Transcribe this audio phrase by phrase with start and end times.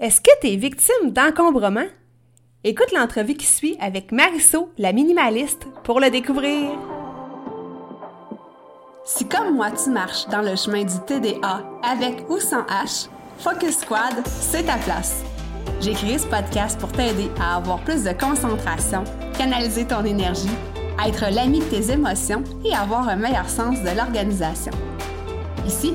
[0.00, 1.86] Est-ce que tu es victime d'encombrement?
[2.62, 6.70] Écoute l'entrevue qui suit avec Mariso, la minimaliste, pour le découvrir.
[9.04, 13.08] Si comme moi tu marches dans le chemin du TDA avec ou sans H,
[13.38, 15.24] Focus Squad, c'est ta place.
[15.80, 19.02] J'ai créé ce podcast pour t'aider à avoir plus de concentration,
[19.36, 20.56] canaliser ton énergie,
[21.04, 24.72] être l'ami de tes émotions et avoir un meilleur sens de l'organisation.
[25.66, 25.94] Ici,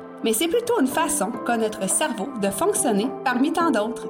[0.23, 4.07] mais c'est plutôt une façon qu'a notre cerveau de fonctionner parmi tant d'autres.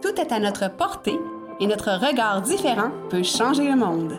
[0.00, 1.18] Tout est à notre portée
[1.60, 4.18] et notre regard différent peut changer le monde.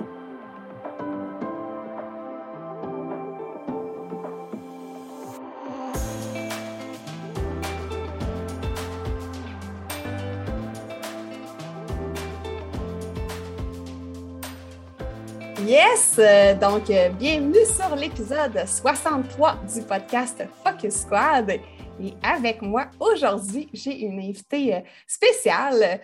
[15.65, 16.17] Yes!
[16.19, 21.51] Euh, donc, euh, bienvenue sur l'épisode 63 du podcast Focus Squad.
[21.51, 26.01] Et avec moi aujourd'hui, j'ai une invitée euh, spéciale,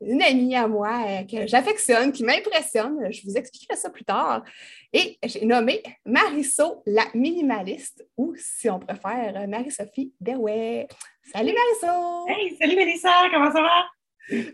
[0.00, 3.10] une amie à moi que j'affectionne, qui m'impressionne.
[3.10, 4.44] Je vous expliquerai ça plus tard.
[4.92, 10.86] Et j'ai nommé Marisol la minimaliste, ou si on préfère, Marie-Sophie Derouet.
[11.32, 12.30] Salut Marisol!
[12.30, 13.86] Hey, salut Mélissa, comment ça va?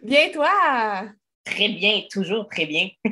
[0.02, 1.12] Bien, toi?
[1.46, 2.88] Très bien, toujours très bien.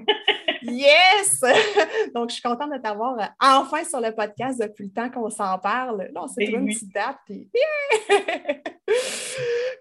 [0.67, 1.41] Yes!
[2.15, 5.29] Donc, je suis contente de t'avoir euh, enfin sur le podcast depuis le temps qu'on
[5.29, 6.09] s'en parle.
[6.15, 7.19] Non, c'est une petite date.
[7.27, 7.51] Puis...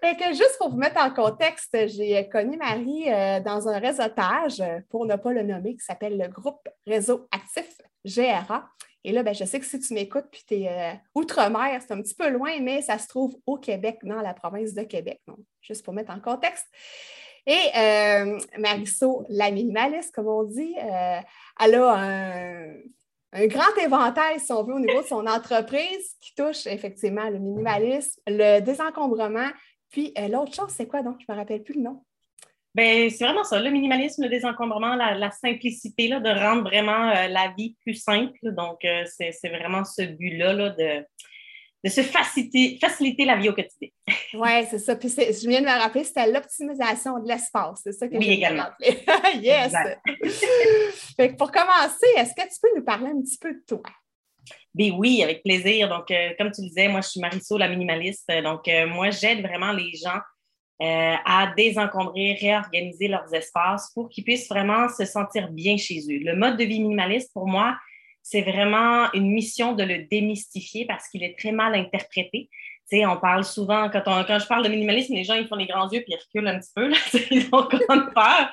[0.02, 5.06] que juste pour vous mettre en contexte, j'ai connu Marie euh, dans un réseautage, pour
[5.06, 8.68] ne pas le nommer, qui s'appelle le groupe Réseau Actif GRA.
[9.04, 11.92] Et là, ben, je sais que si tu m'écoutes, puis tu es euh, outre-mer, c'est
[11.92, 15.20] un petit peu loin, mais ça se trouve au Québec, dans la province de Québec.
[15.26, 16.66] Donc, juste pour mettre en contexte.
[17.46, 18.38] Et euh,
[19.28, 21.20] la minimaliste, comme on dit, euh,
[21.60, 21.94] elle a
[23.32, 27.38] un, grand éventail, si on veut, au niveau de son entreprise qui touche effectivement le
[27.38, 29.48] minimalisme, le désencombrement.
[29.90, 31.16] Puis euh, l'autre chose, c'est quoi donc?
[31.20, 32.02] Je ne me rappelle plus le nom.
[32.74, 37.52] Ben, c'est vraiment ça, le minimalisme, le désencombrement, la, simplicité, là, de rendre vraiment la
[37.56, 38.36] vie plus simple.
[38.42, 41.06] Donc, c'est vraiment ce but-là là, de,
[41.84, 43.90] de se faciliter, faciliter la vie au quotidien.
[44.34, 44.96] oui, c'est ça.
[44.96, 47.80] Puis je viens de me rappeler, c'était l'optimisation de l'espace.
[47.84, 48.68] C'est ça que oui, également.
[49.42, 49.72] yes!
[51.16, 53.82] fait pour commencer, est-ce que tu peux nous parler un petit peu de toi?
[54.74, 55.88] Ben oui, avec plaisir.
[55.90, 58.32] Donc, euh, comme tu disais, moi, je suis Marisol, la minimaliste.
[58.42, 60.20] Donc, euh, moi, j'aide vraiment les gens
[60.82, 66.18] euh, à désencombrer, réorganiser leurs espaces pour qu'ils puissent vraiment se sentir bien chez eux.
[66.24, 67.76] Le mode de vie minimaliste, pour moi,
[68.24, 72.48] c'est vraiment une mission de le démystifier parce qu'il est très mal interprété.
[72.92, 76.02] On parle souvent, quand, on, je parle de minimalisme, les gens font les grands yeux
[76.02, 76.92] puis ils reculent un petit peu,
[77.30, 78.50] ils ont comme peur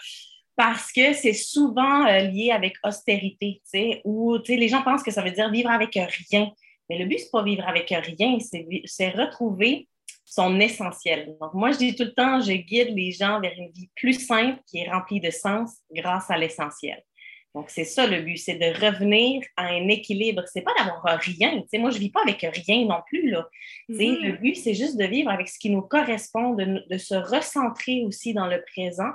[0.55, 3.61] parce que c'est souvent euh, lié avec austérité,
[4.03, 5.97] où les gens pensent que ça veut dire vivre avec
[6.29, 6.51] rien.
[6.89, 9.87] Mais le but, c'est pas vivre avec rien, c'est retrouver
[10.25, 11.35] son essentiel.
[11.39, 14.13] Donc, moi, je dis tout le temps, je guide les gens vers une vie plus
[14.13, 17.01] simple qui est remplie de sens grâce à l'essentiel.
[17.53, 20.43] Donc, c'est ça le but, c'est de revenir à un équilibre.
[20.47, 21.61] C'est pas d'avoir rien.
[21.69, 23.29] sais, moi, je vis pas avec rien non plus.
[23.29, 23.45] Là.
[23.89, 24.21] Mm-hmm.
[24.21, 28.03] Le but, c'est juste de vivre avec ce qui nous correspond, de, de, se recentrer
[28.05, 29.09] aussi dans le présent,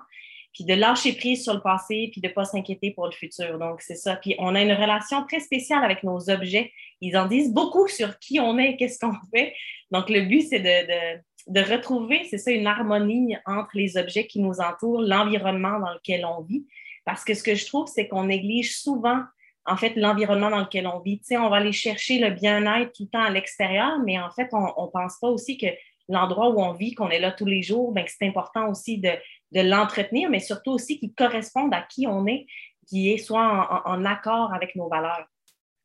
[0.53, 3.59] puis de lâcher prise sur le passé, puis de pas s'inquiéter pour le futur.
[3.59, 4.17] Donc, c'est ça.
[4.17, 6.73] Puis, on a une relation très spéciale avec nos objets.
[7.01, 9.55] Ils en disent beaucoup sur qui on est qu'est-ce qu'on fait.
[9.91, 14.27] Donc, le but, c'est de, de, de retrouver, c'est ça, une harmonie entre les objets
[14.27, 16.67] qui nous entourent, l'environnement dans lequel on vit
[17.07, 19.23] parce que ce que je trouve, c'est qu'on néglige souvent,
[19.65, 21.19] en fait, l'environnement dans lequel on vit.
[21.21, 24.31] Tu sais, on va aller chercher le bien-être tout le temps à l'extérieur, mais en
[24.31, 25.69] fait, on ne pense pas aussi que
[26.09, 29.11] l'endroit où on vit, qu'on est là tous les jours, ben, c'est important aussi de,
[29.53, 32.47] l'entretenir, mais surtout aussi qu'il corresponde à qui on est,
[32.87, 35.27] qui est soit en accord avec nos valeurs.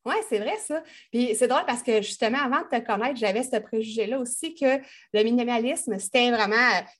[0.03, 0.81] Oui, c'est vrai ça.
[1.11, 4.79] Puis c'est drôle parce que justement, avant de te connaître, j'avais ce préjugé-là aussi que
[5.13, 6.55] le minimalisme, c'était vraiment,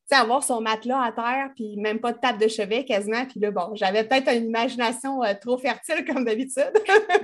[0.05, 3.25] sais, avoir son matelas à terre, puis même pas de table de chevet quasiment.
[3.25, 6.71] Puis là, bon, j'avais peut-être une imagination euh, trop fertile comme d'habitude.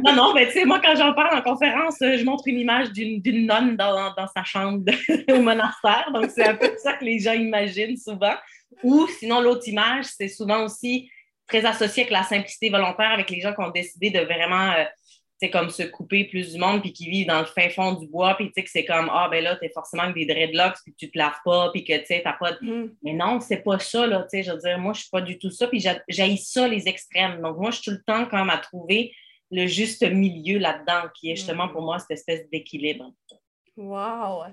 [0.04, 2.60] non, non, mais tu sais, moi, quand j'en parle en conférence, euh, je montre une
[2.60, 4.84] image d'une nonne dans, dans, sa chambre
[5.32, 6.10] au monastère.
[6.12, 8.34] Donc, c'est un peu ça que les gens imaginent souvent.
[8.84, 11.10] Ou sinon, l'autre image, c'est souvent aussi
[11.48, 14.72] très associé avec la simplicité volontaire, avec les gens qui ont décidé de vraiment.
[14.72, 14.84] Euh,
[15.40, 18.08] c'est comme se couper plus du monde, puis qui vivent dans le fin fond du
[18.08, 20.78] bois, puis tu sais que c'est comme, ah, ben là, t'es forcément avec des dreadlocks,
[20.84, 22.66] puis tu te laves pas, puis que, tu sais, t'as pas de...
[22.66, 22.96] Mm.
[23.04, 25.22] Mais non, c'est pas ça, là, tu sais, je veux dire, moi, je suis pas
[25.22, 27.42] du tout ça, puis j'ai ça, les extrêmes.
[27.42, 29.14] Donc, moi, je suis tout le temps quand même à trouver
[29.52, 31.86] le juste milieu là-dedans, qui est justement pour mm.
[31.86, 33.14] moi cette espèce d'équilibre.
[33.76, 34.46] Wow!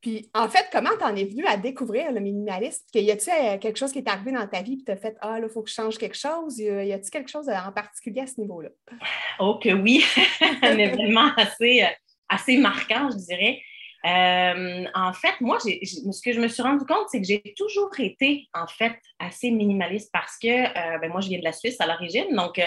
[0.00, 2.84] Puis, en fait, comment t'en es venu à découvrir le minimalisme?
[2.94, 5.40] Y a-t-il euh, quelque chose qui est arrivé dans ta vie et t'as fait Ah,
[5.40, 6.58] là, il faut que je change quelque chose?
[6.58, 8.68] Y a-t-il quelque chose en particulier à ce niveau-là?
[9.40, 10.04] Oh, que oui!
[10.62, 11.88] Un événement assez, euh,
[12.28, 13.60] assez marquant, je dirais.
[14.04, 17.90] Euh, en fait, moi, ce que je me suis rendu compte, c'est que j'ai toujours
[17.98, 21.86] été, en fait, assez minimaliste parce que ben, moi, je viens de la Suisse à
[21.86, 22.32] l'origine.
[22.36, 22.60] Donc,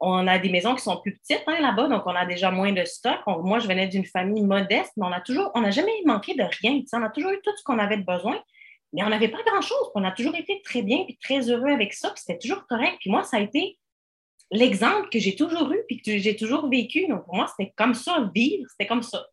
[0.00, 2.72] on a des maisons qui sont plus petites hein, là-bas, donc on a déjà moins
[2.72, 3.20] de stock.
[3.26, 6.44] moi, je venais d'une famille modeste, mais on a toujours, on n'a jamais manqué de
[6.60, 6.80] rien.
[6.92, 8.38] On a toujours eu tout ce qu'on avait de besoin,
[8.92, 9.90] mais on n'avait pas grand-chose.
[9.94, 12.96] On a toujours été très bien et très heureux avec ça, puis c'était toujours correct.
[13.00, 13.78] Puis moi, ça a été
[14.50, 17.06] l'exemple que j'ai toujours eu puis que j'ai toujours vécu.
[17.08, 19.26] Donc, pour moi, c'était comme ça, vivre, c'était comme ça.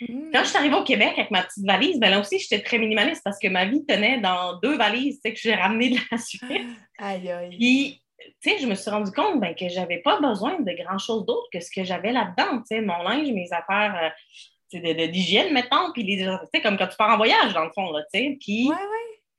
[0.00, 0.30] Mm.
[0.32, 2.78] Quand je suis arrivée au Québec avec ma petite valise, ben là aussi, j'étais très
[2.78, 6.42] minimaliste parce que ma vie tenait dans deux valises que j'ai ramenées de la Suisse.
[6.98, 7.56] Aïe, aïe.
[7.56, 8.02] Puis,
[8.40, 11.24] tu sais, je me suis rendu compte ben, que je n'avais pas besoin de grand-chose
[11.26, 12.58] d'autre que ce que j'avais là-dedans.
[12.58, 14.12] Tu sais, mon linge, mes affaires
[14.74, 16.24] euh, d'hygiène, mettons, puis les,
[16.62, 18.38] comme quand tu pars en voyage, dans le fond, là, tu sais.
[18.40, 18.70] Puis,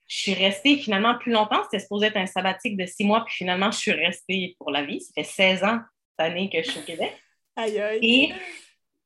[0.08, 1.64] je suis restée finalement plus longtemps.
[1.64, 4.84] C'était supposé être un sabbatique de six mois, puis finalement, je suis restée pour la
[4.84, 5.00] vie.
[5.00, 5.80] Ça fait 16 ans
[6.10, 7.14] cette année que je suis au Québec.
[7.56, 8.00] Aïe, aïe.
[8.02, 8.34] Et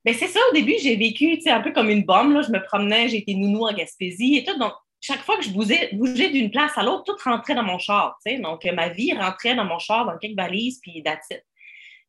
[0.04, 2.42] ben, c'est ça, au début, j'ai vécu, tu sais, un peu comme une bombe, là.
[2.42, 4.58] Je me promenais, j'ai été nounou en Gaspésie et tout.
[4.58, 4.72] Donc,
[5.06, 8.18] chaque fois que je bougeais, d'une place à l'autre, tout rentrait dans mon char.
[8.40, 11.28] Donc, ma vie rentrait dans mon char, dans quelques valises, puis that's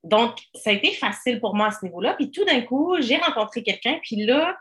[0.04, 2.16] Donc, ça a été facile pour moi à ce niveau-là.
[2.16, 4.58] Puis tout d'un coup, j'ai rencontré quelqu'un, puis là,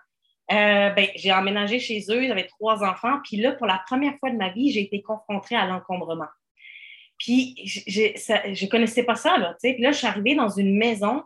[0.52, 4.16] euh, ben, j'ai emménagé chez eux, ils avaient trois enfants, puis là, pour la première
[4.18, 6.28] fois de ma vie, j'ai été confrontée à l'encombrement.
[7.18, 11.24] Puis, je ne connaissais pas ça, là, Puis là, je suis arrivée dans une maison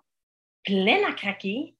[0.62, 1.74] pleine à craquer,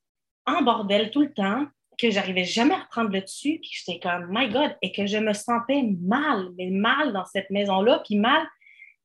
[0.44, 1.66] en bordel tout le temps,
[2.00, 5.18] que j'arrivais jamais à reprendre le dessus, puis j'étais comme, my God, et que je
[5.18, 8.46] me sentais mal, mais mal dans cette maison-là, puis mal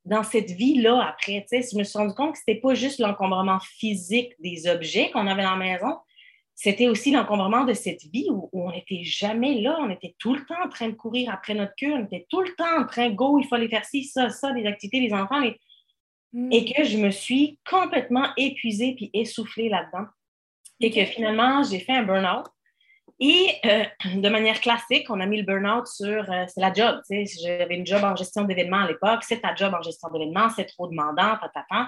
[0.05, 1.45] dans cette vie-là après.
[1.49, 5.09] Tu sais, je me suis rendu compte que c'était pas juste l'encombrement physique des objets
[5.11, 5.97] qu'on avait dans la maison,
[6.55, 10.45] c'était aussi l'encombrement de cette vie où, on n'était jamais là, on était tout le
[10.45, 13.09] temps en train de courir après notre cure, on était tout le temps en train
[13.09, 15.41] de go, il fallait faire ci, ça, ça, les activités, les enfants,
[16.31, 16.51] hmm.
[16.51, 20.07] et que je me suis complètement épuisée puis essoufflée là-dedans.
[20.79, 22.45] Et que finalement, j'ai fait un burn-out.
[23.19, 23.85] Et euh,
[24.15, 26.99] de manière classique, on a mis le burn-out sur euh, c'est la job.
[27.09, 30.65] J'avais une job en gestion d'événements à l'époque, c'est ta job en gestion d'événements, c'est
[30.65, 31.87] trop demandant, patata.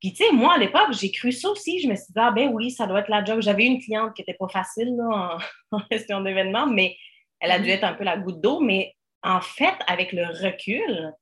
[0.00, 1.80] Puis, tu sais, moi, à l'époque, j'ai cru ça aussi.
[1.80, 3.40] Je me suis dit, ah ben oui, ça doit être la job.
[3.42, 5.38] J'avais une cliente qui n'était pas facile en,
[5.72, 6.96] en, gestion d'événements, mais
[7.40, 7.72] elle a dû mm-hmm.
[7.72, 8.60] être un peu la goutte d'eau.
[8.60, 11.12] Mais en fait, avec le recul,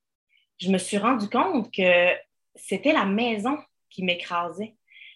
[0.61, 2.11] je me suis rendu compte que
[2.55, 3.59] c'était la maison
[3.91, 4.75] qui m'écrasait.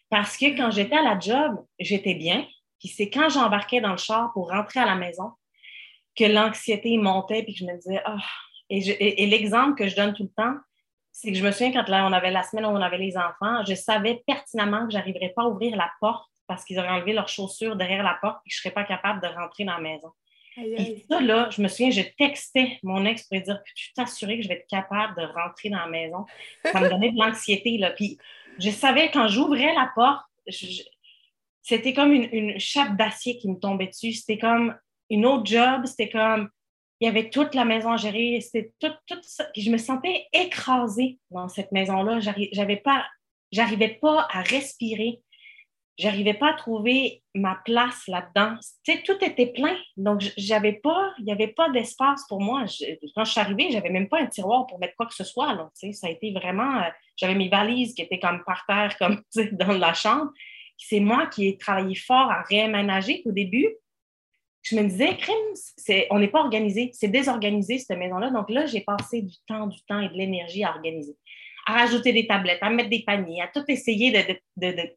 [0.08, 2.46] Parce que quand j'étais à la job, j'étais bien,
[2.81, 5.32] puis c'est quand j'embarquais dans le char pour rentrer à la maison
[6.17, 8.17] que l'anxiété montait, puis que je me disais, ah,
[8.69, 10.56] et, l'exemple que je donne tout le temps,
[11.12, 13.17] c'est que je me souviens quand là, on avait la semaine où on avait les
[13.17, 16.88] enfants, je savais pertinemment que je n'arriverais pas à ouvrir la porte parce qu'ils auraient
[16.88, 19.65] enlevé leurs chaussures derrière la porte et que je ne serais pas capable de rentrer
[19.65, 20.11] dans la maison.
[20.56, 23.93] Et ça, là, je me souviens, je textais mon ex pour lui dire Tu suis
[23.97, 26.27] assurée que je vais être capable de rentrer dans la maison?
[26.65, 27.79] Ça me donnait de l'anxiété.
[27.79, 27.91] Là.
[27.91, 28.19] Puis
[28.59, 30.82] je savais quand j'ouvrais la porte, je,
[31.62, 34.12] c'était comme une, chape d'acier qui me tombait dessus.
[34.12, 34.77] C'était comme
[35.09, 35.83] une autre job.
[35.85, 36.49] C'était comme,
[37.01, 38.41] il y avait toute la maison à gérer.
[38.41, 39.47] C'était tout, tout ça.
[39.57, 42.21] Je me sentais écrasée dans cette maison-là.
[42.53, 43.06] J'avais pas,
[43.53, 45.20] j'arrivais pas à respirer.
[45.99, 48.56] J'arrivais pas à trouver ma place là-dedans.
[49.05, 49.77] Tout était plein.
[49.99, 52.65] Donc, j'avais pas, il n'y avait pas d'espace pour moi.
[53.15, 55.53] quand je suis arrivée, j'avais même pas un tiroir pour mettre quoi que ce soit.
[55.53, 59.20] Là, ça a été vraiment, euh, j'avais mes valises qui étaient comme par terre, comme
[59.53, 60.32] dans la chambre
[60.87, 63.69] c'est moi qui ai travaillé fort à réaménager au début.
[64.63, 65.37] Je me disais, crime,
[66.10, 68.31] on n'est pas organisé, c'est désorganisé cette maison-là.
[68.31, 71.17] Donc là, j'ai passé du temps, du temps et de l'énergie à organiser,
[71.67, 74.10] à rajouter des tablettes, à mettre des paniers, à tout essayer
[74.56, 74.96] de,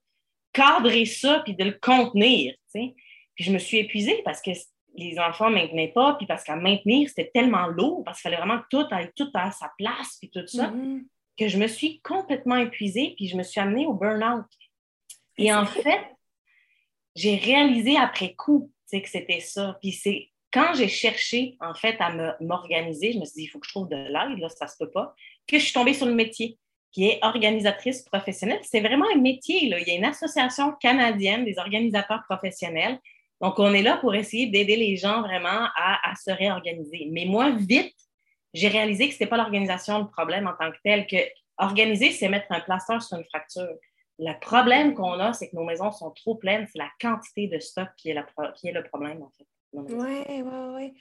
[0.52, 2.54] cadrer ça puis de le contenir.
[2.74, 2.94] Puis
[3.40, 4.52] je me suis épuisée parce que
[4.96, 8.42] les enfants ne maintenaient pas, puis parce qu'à maintenir, c'était tellement lourd, parce qu'il fallait
[8.42, 11.04] vraiment que tout aille tout à sa place, puis tout ça, mm-hmm.
[11.40, 14.46] que je me suis complètement épuisée, puis je me suis amenée au burn-out.
[15.38, 16.02] Et en fait,
[17.16, 18.72] j'ai réalisé après coup
[19.02, 19.78] que c'était ça.
[19.82, 23.60] Puis c'est quand j'ai cherché, en fait, à m'organiser, je me suis dit, il faut
[23.60, 25.16] que je trouve de l'aide, là, ça se peut pas,
[25.48, 26.60] que je suis tombée sur le métier
[26.92, 28.60] qui est organisatrice professionnelle.
[28.62, 29.68] C'est vraiment un métier.
[29.68, 29.80] Là.
[29.80, 33.00] Il y a une association canadienne des organisateurs professionnels.
[33.42, 37.08] Donc, on est là pour essayer d'aider les gens vraiment à, à, se réorganiser.
[37.12, 37.96] Mais moi, vite,
[38.54, 41.18] j'ai réalisé que ce n'était pas l'organisation le problème en tant que tel, que
[41.58, 43.68] organiser, c'est mettre un plaster sur une fracture.
[44.20, 46.68] Le problème qu'on a, c'est que nos maisons sont trop pleines.
[46.72, 49.48] C'est la quantité de stock qui est, qui est le problème, en fait.
[49.74, 50.44] Oui, oui,
[50.76, 50.94] oui.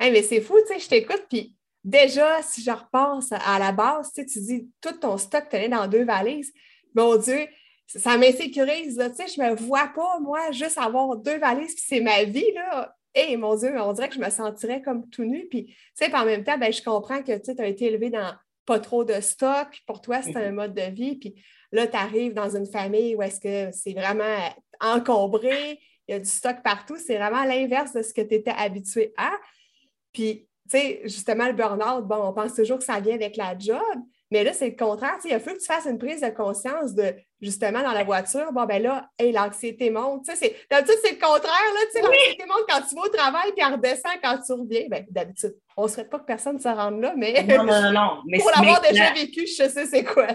[0.00, 4.12] mais c'est fou, tu sais, je t'écoute, puis déjà, si je repense à la base,
[4.14, 6.52] tu, dis tout ton stock tenait dans deux valises.
[6.94, 7.46] Mon Dieu,
[7.86, 8.96] ça m'insécurise.
[8.96, 12.50] Tu sais, je me vois pas, moi, juste avoir deux valises, puis c'est ma vie,
[12.54, 12.96] là.
[13.14, 15.46] Et mon Dieu, on dirait que je me sentirais comme tout nu.
[15.48, 18.34] Puis, tu sais, en même temps, ben, je comprends que tu as été élevé dans
[18.66, 19.68] pas trop de stock.
[19.86, 20.54] Pour toi, c'est un mhm.
[20.54, 21.16] mode de vie.
[21.16, 21.34] Puis
[21.72, 26.18] là, tu arrives dans une famille où est-ce que c'est vraiment encombré, il y a
[26.18, 26.96] du stock partout.
[26.96, 29.32] C'est vraiment l'inverse de ce que tu étais habitué à.
[30.12, 33.58] Puis, tu sais, justement, le burn-out, bon, on pense toujours que ça vient avec la
[33.58, 33.80] job,
[34.30, 35.18] mais là, c'est le contraire.
[35.24, 38.64] Il faut que tu fasses une prise de conscience de, justement, dans la voiture, bon,
[38.64, 40.26] ben là, hey, l'anxiété monte.
[40.26, 41.50] D'habitude, c'est le contraire.
[41.74, 44.86] Là, L'anxiété monte quand tu vas au travail, puis elle redescend quand tu reviens.
[44.88, 48.22] Ben, D'habitude, on ne souhaite pas que personne se rende là, mais, non, non, non,
[48.26, 50.28] mais pour l'avoir déjà vécu, je sais c'est quoi.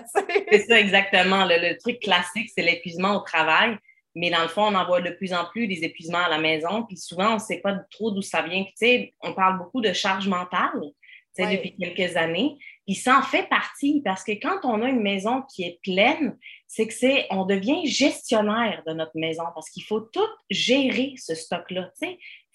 [0.51, 1.45] C'est ça, exactement.
[1.45, 3.77] Le, truc classique, c'est l'épuisement au travail.
[4.15, 6.39] Mais dans le fond, on en voit de plus en plus des épuisements à la
[6.39, 6.83] maison.
[6.83, 8.63] Puis souvent, on ne sait pas trop d'où ça vient.
[8.63, 10.81] tu sais, on parle beaucoup de charge mentale
[11.37, 12.57] depuis quelques années.
[12.85, 16.37] Puis ça en fait partie parce que quand on a une maison qui est pleine,
[16.67, 21.35] c'est que c'est, on devient gestionnaire de notre maison parce qu'il faut tout gérer ce
[21.35, 21.91] stock-là.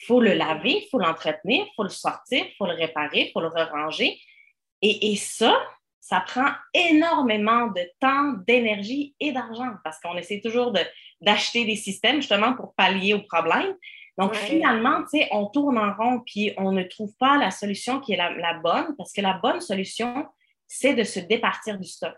[0.05, 3.29] Il faut le laver, il faut l'entretenir, il faut le sortir, il faut le réparer,
[3.29, 4.21] il faut le ranger.
[4.83, 5.59] Et, et ça,
[6.01, 10.71] ça prend énormément de temps, d'énergie et d'argent parce qu'on essaie toujours
[11.23, 13.75] d'acheter des systèmes justement pour pallier au problème.
[14.19, 18.01] Donc, finalement, tu sais, on tourne en rond puis on ne trouve pas la solution
[18.01, 20.27] qui est la, bonne parce que la bonne solution,
[20.67, 22.15] c'est de se départir du stock.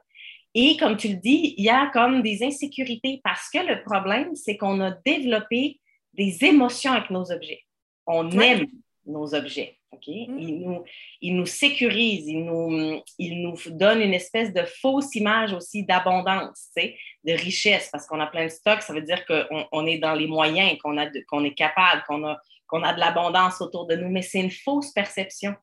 [0.54, 4.34] Et comme tu le dis, il y a comme des insécurités parce que le problème,
[4.34, 5.80] c'est qu'on a développé
[6.12, 7.65] des émotions avec nos objets.
[8.06, 8.66] On aime
[9.06, 9.78] nos objets.
[10.06, 10.38] Mm.
[10.38, 10.84] Il, nous,
[11.20, 16.70] il, nous, sécurise, il nous, il nous donne une espèce de fausse image aussi d'abondance,
[16.76, 20.14] de richesse, parce qu'on a plein de stocks, ça veut dire qu'on on est dans
[20.14, 20.96] les moyens, qu'on
[21.28, 24.50] qu'on est capable, qu'on a, qu'on a de l'abondance autour de nous, mais c'est une
[24.50, 25.54] fausse perception.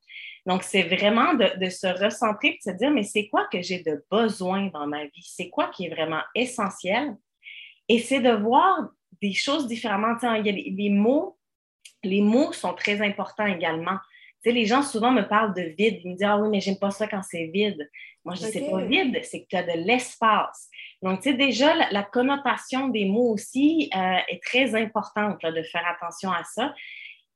[0.46, 3.62] Donc, c'est vraiment de, de, se recentrer et de se dire, mais c'est quoi que
[3.62, 5.26] j'ai de besoin dans ma vie?
[5.26, 7.16] C'est quoi qui est vraiment essentiel?
[7.88, 8.90] Et c'est de voir
[9.22, 10.16] des choses différemment.
[10.22, 11.38] il y a les mots
[12.04, 13.98] les mots sont très importants également
[14.52, 16.02] les gens souvent me parlent de vide.
[16.04, 17.90] Ils me disent Ah oui, mais j'aime pas ça quand c'est vide.
[18.26, 20.70] Moi, je dis c'est pas vide, c'est que tu as de l'espace.
[21.02, 25.86] Donc, tu sais, déjà, la, connotation des mots aussi euh, est très importante de faire
[25.86, 26.74] attention à ça.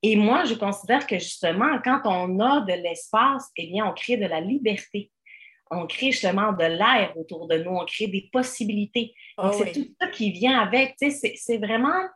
[0.01, 4.17] Et moi, je considère que justement, quand on a de l'espace, eh bien, on crée
[4.17, 5.11] de la liberté.
[5.69, 9.13] On crée justement de l'air autour de nous, on crée des possibilités.
[9.37, 10.95] Donc, ah c'est tout ça qui vient avec.
[11.01, 12.07] Tu sais, c'est vraiment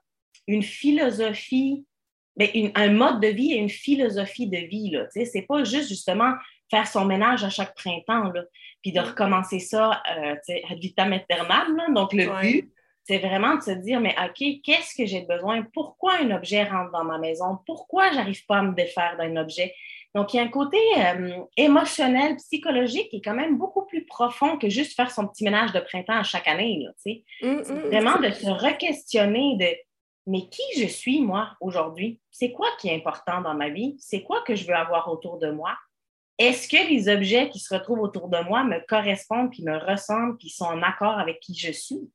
[0.47, 1.85] une philosophie
[2.75, 4.97] un mode de vie et une philosophie de vie.
[5.13, 6.33] Ce n'est pas juste justement
[6.69, 8.43] faire son ménage à chaque printemps, là,
[8.81, 9.03] puis de mm.
[9.03, 10.35] recommencer ça euh,
[10.69, 11.93] ad vitam aeternam.
[11.93, 12.71] Donc, le but,
[13.03, 15.63] c'est vraiment de se dire, mais OK, qu'est-ce que j'ai besoin?
[15.73, 17.57] Pourquoi un objet rentre dans ma maison?
[17.65, 19.73] Pourquoi j'arrive pas à me défaire d'un objet?
[20.13, 24.05] Donc, il y a un côté euh, émotionnel, psychologique qui est quand même beaucoup plus
[24.05, 26.83] profond que juste faire son petit ménage de printemps à chaque année.
[26.83, 26.91] Là,
[27.41, 29.67] mm, mm, vraiment de se re-questionner de
[30.27, 32.19] mais qui je suis, moi, aujourd'hui?
[32.29, 33.95] C'est quoi qui est important dans ma vie?
[33.99, 35.75] C'est quoi que je veux avoir autour de moi?
[36.37, 40.37] Est-ce que les objets qui se retrouvent autour de moi me correspondent, puis me ressemblent,
[40.37, 42.09] puis sont en accord avec qui je suis?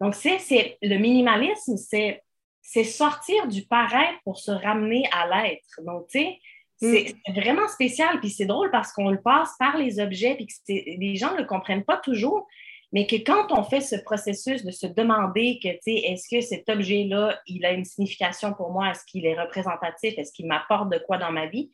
[0.00, 2.22] Donc, c'est, le minimalisme, c'est,
[2.62, 5.80] c'est sortir du paraître pour se ramener à l'être.
[5.84, 6.38] Donc, tu sais,
[6.76, 7.40] c'est, mm.
[7.40, 11.16] vraiment spécial, puis c'est drôle parce qu'on le passe par les objets, puis que les
[11.16, 12.46] gens ne le comprennent pas toujours,
[12.94, 16.40] mais que quand on fait ce processus de se demander que, tu sais, est-ce que
[16.40, 20.92] cet objet-là, il a une signification pour moi, est-ce qu'il est représentatif, est-ce qu'il m'apporte
[20.92, 21.72] de quoi dans ma vie,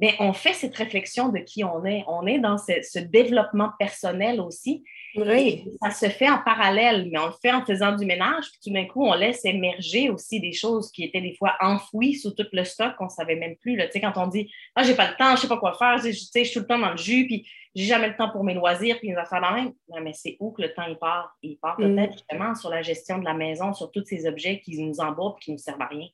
[0.00, 2.04] bien, on fait cette réflexion de qui on est.
[2.08, 4.82] On est dans ce développement personnel aussi.
[5.16, 5.64] Oui.
[5.82, 8.72] ça se fait en parallèle, mais on le fait en faisant du ménage, puis tout
[8.72, 12.46] d'un coup, on laisse émerger aussi des choses qui étaient des fois enfouies sous tout
[12.52, 13.74] le stock qu'on ne savait même plus.
[13.74, 13.86] Là.
[13.86, 15.98] Tu sais, quand on dit Ah, j'ai pas le temps, je sais pas quoi faire,
[15.98, 18.44] je, je suis tout le temps dans le jus, puis j'ai jamais le temps pour
[18.44, 19.72] mes loisirs, puis les affaires dans même.
[20.02, 21.36] mais c'est où que le temps il part?
[21.42, 21.94] Il part mm.
[21.94, 25.40] peut-être justement sur la gestion de la maison, sur tous ces objets qui nous et
[25.40, 26.08] qui ne nous servent à rien.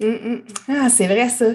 [0.00, 0.44] Mm, mm.
[0.68, 1.46] Ah, c'est vrai ça.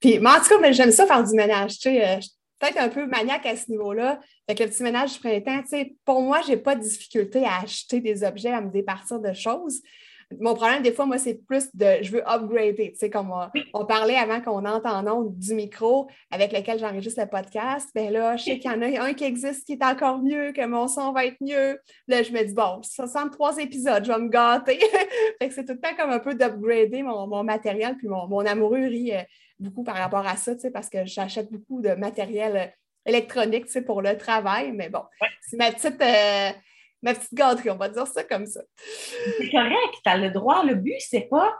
[0.00, 1.78] Puis, moi, en tout cas, j'aime ça faire du ménage.
[1.78, 2.20] Tu sais, euh,
[2.58, 4.20] peut-être un peu maniaque à ce niveau-là.
[4.46, 5.62] Avec le petit ménage du printemps,
[6.04, 9.32] pour moi, je n'ai pas de difficulté à acheter des objets, à me départir de
[9.32, 9.80] choses.
[10.38, 12.92] Mon problème, des fois, moi, c'est plus de je veux upgrader.
[12.92, 13.32] Tu sais, comme
[13.72, 17.88] on, parlait avant qu'on entre en du micro avec lequel j'enregistre le podcast.
[17.94, 20.52] Bien là, je sais qu'il y en a un qui existe qui est encore mieux,
[20.52, 21.80] que mon son va être mieux.
[22.08, 24.78] Là, je me dis, bon, 63 épisodes, je vais me gâter.
[25.40, 28.44] fait que c'est tout le temps comme un peu d'upgrader mon, matériel, puis mon, mon
[28.44, 29.22] amoureux rit euh,
[29.58, 32.66] beaucoup par rapport à ça, parce que j'achète beaucoup de matériel euh,
[33.06, 34.72] électronique pour le travail.
[34.72, 35.02] Mais bon,
[35.40, 36.00] c'est ma petite.
[36.02, 36.50] Euh,
[37.02, 38.60] ma petite gâterie, on va dire ça comme ça.
[39.38, 40.64] C'est correct, tu as le droit.
[40.64, 41.56] Le but, c'est pas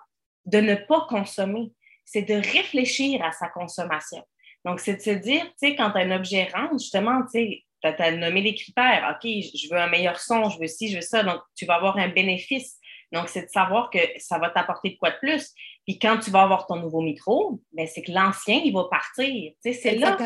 [0.46, 1.72] de ne pas consommer,
[2.04, 4.24] c'est de réfléchir à sa consommation.
[4.64, 8.02] Donc, c'est de se dire, tu sais, quand un objet rentre, justement, tu sais, tu
[8.02, 9.14] as, nommé les critères.
[9.14, 11.22] OK, je veux un meilleur son, je veux ci, je veux ça.
[11.22, 12.76] Donc, tu vas avoir un bénéfice.
[13.12, 15.52] Donc, c'est de savoir que ça va t'apporter de quoi de plus.
[15.86, 19.52] Puis quand tu vas avoir ton nouveau micro, ben, c'est que l'ancien, il va partir.
[19.64, 20.16] Tu sais, c'est là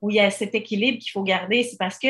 [0.00, 1.62] où il y a cet équilibre qu'il faut garder.
[1.64, 2.08] C'est parce que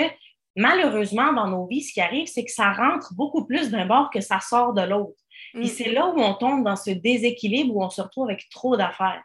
[0.57, 4.11] malheureusement, dans nos vies, ce qui arrive, c'est que ça rentre beaucoup plus d'un bord
[4.11, 5.21] que ça sort de l'autre.
[5.54, 5.69] Puis mm.
[5.69, 9.23] c'est là où on tombe dans ce déséquilibre où on se retrouve avec trop d'affaires.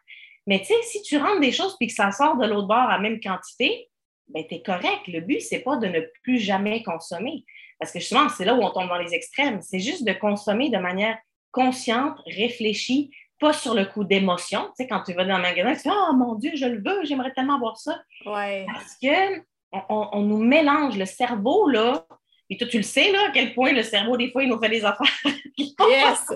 [0.47, 2.89] Mais tu sais, si tu rentres des choses puis que ça sort de l'autre bord
[2.89, 3.89] à même quantité,
[4.27, 5.07] ben, tu es correct.
[5.07, 7.45] Le but, c'est pas de ne plus jamais consommer.
[7.79, 9.61] Parce que justement, c'est là où on tombe dans les extrêmes.
[9.61, 11.17] C'est juste de consommer de manière
[11.51, 14.65] consciente, réfléchie, pas sur le coup d'émotion.
[14.67, 16.81] Tu sais, quand tu vas dans un magasin, tu dis Oh mon Dieu, je le
[16.83, 17.99] veux, j'aimerais tellement voir ça.
[18.25, 18.65] Ouais.
[18.71, 19.41] Parce que
[19.71, 22.05] on, nous mélange le cerveau, là.
[22.49, 24.59] Et toi, tu le sais, là, à quel point le cerveau, des fois, il nous
[24.59, 25.07] fait des affaires.
[25.57, 26.27] yes!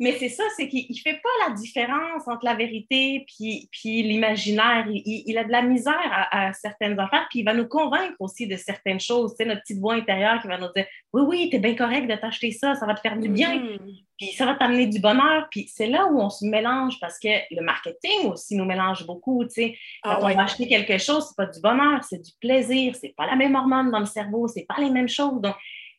[0.00, 4.02] Mais c'est ça, c'est qu'il ne fait pas la différence entre la vérité puis, puis
[4.02, 4.86] l'imaginaire.
[4.88, 8.56] Il, a de la misère à, certaines affaires, puis il va nous convaincre aussi de
[8.56, 9.34] certaines choses.
[9.36, 12.06] C'est notre petite voix intérieure qui va nous dire Oui, oui, tu es bien correct
[12.06, 14.02] de t'acheter ça, ça va te faire du bien, mm-hmm.
[14.18, 15.46] puis ça va t'amener du bonheur.
[15.50, 19.44] Puis c'est là où on se mélange parce que le marketing aussi nous mélange beaucoup.
[19.44, 19.70] Quand
[20.04, 23.26] ah on va acheter quelque chose, c'est pas du bonheur, c'est du plaisir, c'est pas
[23.26, 25.40] la même hormone dans le cerveau, c'est pas les mêmes choses.
[25.40, 25.54] Donc,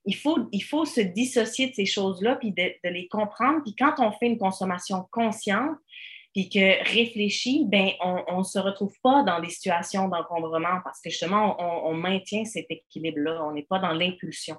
[0.08, 3.62] il faut, se dissocier de ces choses-là, puis de, les comprendre.
[3.64, 5.76] Puis quand on fait une consommation consciente,
[6.34, 11.10] puis que réfléchit, ben on ne se retrouve pas dans des situations d'encombrement parce que
[11.10, 13.44] justement, on maintient cet équilibre-là.
[13.44, 14.58] On n'est pas dans l'impulsion.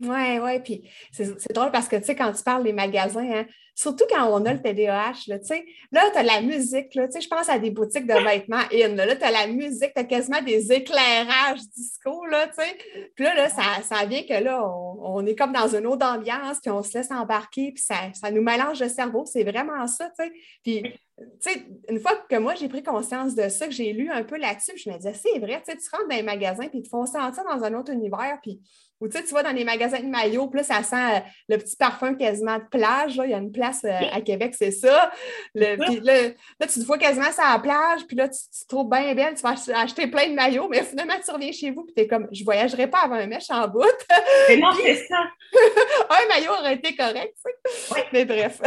[0.00, 3.46] Oui, oui, puis c'est drôle parce que, tu sais, quand tu parles des magasins, hein,
[3.76, 7.06] surtout quand on a le TDAH, là, tu sais, là, tu as la musique, là,
[7.06, 9.94] tu sais, je pense à des boutiques de vêtements in, là, tu as la musique,
[9.94, 12.76] tu as quasiment des éclairages disco, là, tu sais,
[13.14, 16.58] puis là, là ça, ça vient que là, on, est comme dans une autre ambiance,
[16.60, 20.10] puis on se laisse embarquer, puis ça, ça nous mélange le cerveau, c'est vraiment ça,
[20.18, 20.32] tu sais,
[20.62, 20.82] puis
[21.16, 24.24] tu sais, une fois que moi, j'ai pris conscience de ça, que j'ai lu un
[24.24, 26.80] peu là-dessus, je me disais, c'est vrai, tu sais, tu rentres dans un magasin, puis
[26.80, 28.60] ils te font sentir dans un autre univers, puis
[29.04, 31.20] ou tu sais, tu vas dans les magasins de maillots, puis là, ça sent euh,
[31.50, 33.16] le petit parfum quasiment de plage.
[33.16, 33.26] Là.
[33.26, 35.12] Il y a une place euh, à Québec, c'est ça.
[35.54, 38.66] Le, puis là, là, tu te vois quasiment sur la plage, puis là, tu, te
[38.66, 41.84] trouves bien belle, tu vas acheter plein de maillots, mais finalement, tu reviens chez vous,
[41.84, 43.84] puis tu es comme, je ne voyagerai pas avant un mèche en bout.
[44.48, 45.18] Mais non, c'est ça.
[46.10, 48.00] un maillot aurait été correct, oui.
[48.12, 48.60] Mais bref.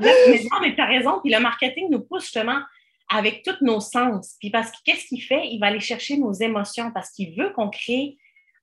[0.00, 1.20] mais non, mais tu as raison.
[1.22, 2.60] Puis le marketing nous pousse justement
[3.10, 4.36] avec tous nos sens.
[4.38, 5.48] Puis parce que qu'est-ce qu'il fait?
[5.48, 8.16] Il va aller chercher nos émotions parce qu'il veut qu'on crée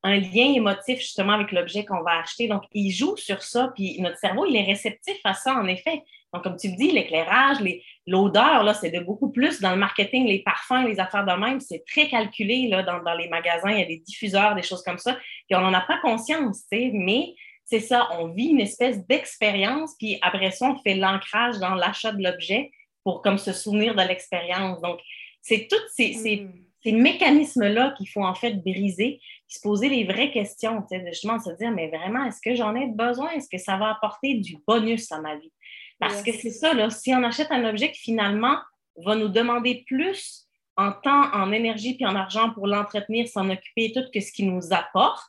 [0.03, 2.47] un lien émotif justement avec l'objet qu'on va acheter.
[2.47, 6.03] Donc, il joue sur ça, puis notre cerveau, il est réceptif à ça, en effet.
[6.33, 7.57] Donc, comme tu le dis, l'éclairage,
[8.05, 11.59] l'odeur, là, c'est de beaucoup plus dans le marketing, les parfums, les affaires de même,
[11.59, 14.97] c'est très calculé là, dans, les magasins, il y a des diffuseurs, des choses comme
[14.97, 15.13] ça,
[15.47, 17.33] puis on n'en a pas conscience, mais
[17.63, 22.11] c'est ça, on vit une espèce d'expérience, puis après ça, on fait l'ancrage dans l'achat
[22.11, 22.71] de l'objet
[23.03, 24.81] pour comme se souvenir de l'expérience.
[24.81, 24.99] Donc,
[25.41, 26.53] c'est tous ces, ces, mm.
[26.83, 31.71] ces mécanismes-là qu'il faut en fait briser se poser les vraies questions, justement se dire,
[31.71, 33.31] mais vraiment, est-ce que j'en ai besoin?
[33.31, 35.51] Est-ce que ça va apporter du bonus à ma vie?
[35.99, 38.57] Parce que c'est ça, là, si on achète un objet qui finalement
[38.97, 43.91] va nous demander plus en temps, en énergie puis en argent pour l'entretenir, s'en occuper,
[43.93, 45.23] tout que ce qui nous apporte,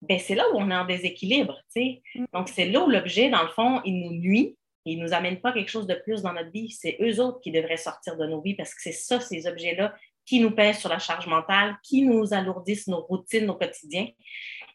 [0.00, 1.60] ben c'est là où on est en déséquilibre.
[1.76, 2.24] Mm.
[2.32, 5.40] Donc, c'est là où l'objet, dans le fond, il nous nuit, il ne nous amène
[5.40, 6.70] pas quelque chose de plus dans notre vie.
[6.70, 9.94] C'est eux autres qui devraient sortir de nos vies parce que c'est ça, ces objets-là,
[10.28, 14.08] qui nous pèsent sur la charge mentale, qui nous alourdissent nos routines, nos quotidiens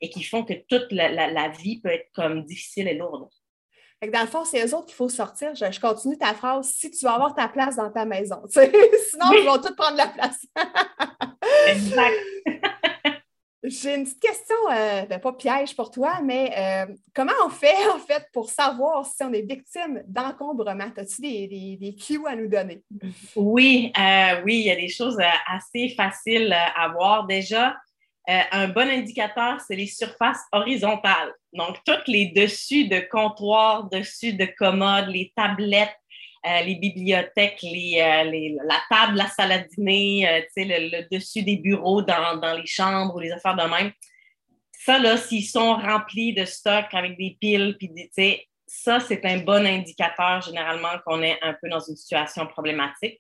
[0.01, 3.29] et qui font que toute la, vie peut être comme difficile et lourde.
[4.01, 5.53] dans le fond, c'est eux autres qu'il faut sortir.
[5.53, 8.41] Je, continue ta phrase si tu vas avoir ta place dans ta maison.
[8.49, 10.43] Sinon, ils vont tous prendre la place.
[11.67, 12.15] exact.
[13.63, 17.75] J'ai une petite question, euh, ben, pas piège pour toi, mais euh, comment on fait
[17.95, 20.91] en fait pour savoir si on est victime d'encombrement?
[20.97, 22.83] As-tu des, des, cues à nous donner?
[23.37, 27.25] Oui, euh, oui, il y a des choses assez faciles à voir.
[27.25, 27.77] Déjà,
[28.27, 31.33] un bon indicateur, c'est les surfaces horizontales.
[31.53, 35.95] Donc, toutes les dessus de comptoir, dessus de commode, les tablettes,
[36.45, 41.55] euh, les bibliothèques, euh, la table, la salle à dîner, euh, le, le, dessus des
[41.55, 43.93] bureaux dans, les chambres ou les affaires de même.
[44.71, 47.89] Ça, là, s'ils sont remplis de stock avec des piles, puis
[48.67, 53.17] ça, c'est un bon indicateur généralement qu'on est un peu dans une situation problématique.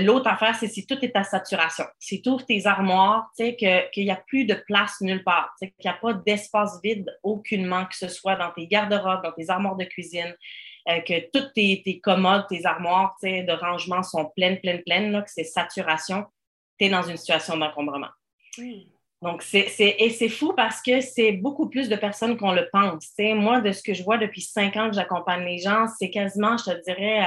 [0.00, 1.86] L'autre affaire, c'est si tout est à saturation.
[1.98, 5.90] Si tu ouvres tes armoires, qu'il n'y a plus de place nulle part, qu'il n'y
[5.90, 9.84] a pas d'espace vide aucunement, que ce soit dans tes garde-robes, dans tes armoires de
[9.84, 10.36] cuisine,
[10.88, 15.30] euh, que toutes tes, commodes, tes armoires de rangement sont pleines, pleines, pleines, là, que
[15.30, 16.24] c'est saturation,
[16.78, 18.08] tu es dans une situation d'encombrement.
[19.22, 23.12] Donc, c'est, et c'est fou parce que c'est beaucoup plus de personnes qu'on le pense.
[23.36, 26.56] moi, de ce que je vois depuis cinq ans que j'accompagne les gens, c'est quasiment,
[26.56, 27.24] je te dirais,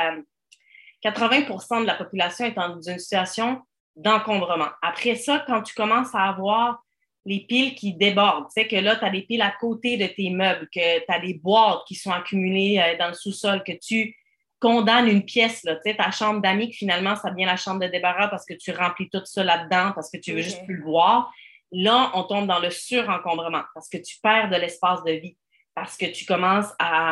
[1.02, 3.62] 80 euh, de la population est dans une situation
[3.96, 4.70] d'encombrement.
[4.82, 6.85] Après ça, quand tu commences à avoir
[7.26, 10.06] les piles qui débordent, tu sais, que là, tu as des piles à côté de
[10.06, 13.72] tes meubles, que tu as des boîtes qui sont accumulées euh, dans le sous-sol, que
[13.72, 14.16] tu
[14.60, 17.80] condamnes une pièce, là, tu sais, ta chambre d'amis, que finalement, ça devient la chambre
[17.82, 20.78] de débarras parce que tu remplis tout ça là-dedans, parce que tu veux juste plus
[20.78, 21.32] le voir.
[21.72, 25.38] Là, on tombe dans le surencombrement parce que tu perds de l'espace de vie,
[25.74, 27.12] parce que tu commences à,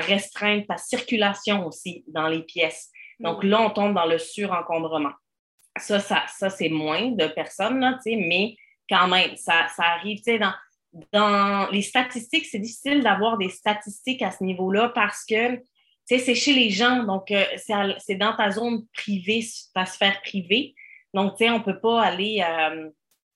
[0.00, 2.90] restreindre ta circulation aussi dans les pièces.
[3.20, 5.12] Donc là, on tombe dans le surencombrement.
[5.78, 8.56] Ça, ça, ça c'est moins de personnes, là, mais
[8.92, 10.20] quand même, ça, ça arrive.
[10.26, 10.52] Dans,
[11.12, 15.58] dans les statistiques, c'est difficile d'avoir des statistiques à ce niveau-là parce que
[16.04, 17.44] c'est chez les gens, donc euh,
[17.98, 20.74] c'est dans ta zone privée, ta sphère privée.
[21.14, 22.90] Donc, on ne peut pas aller euh,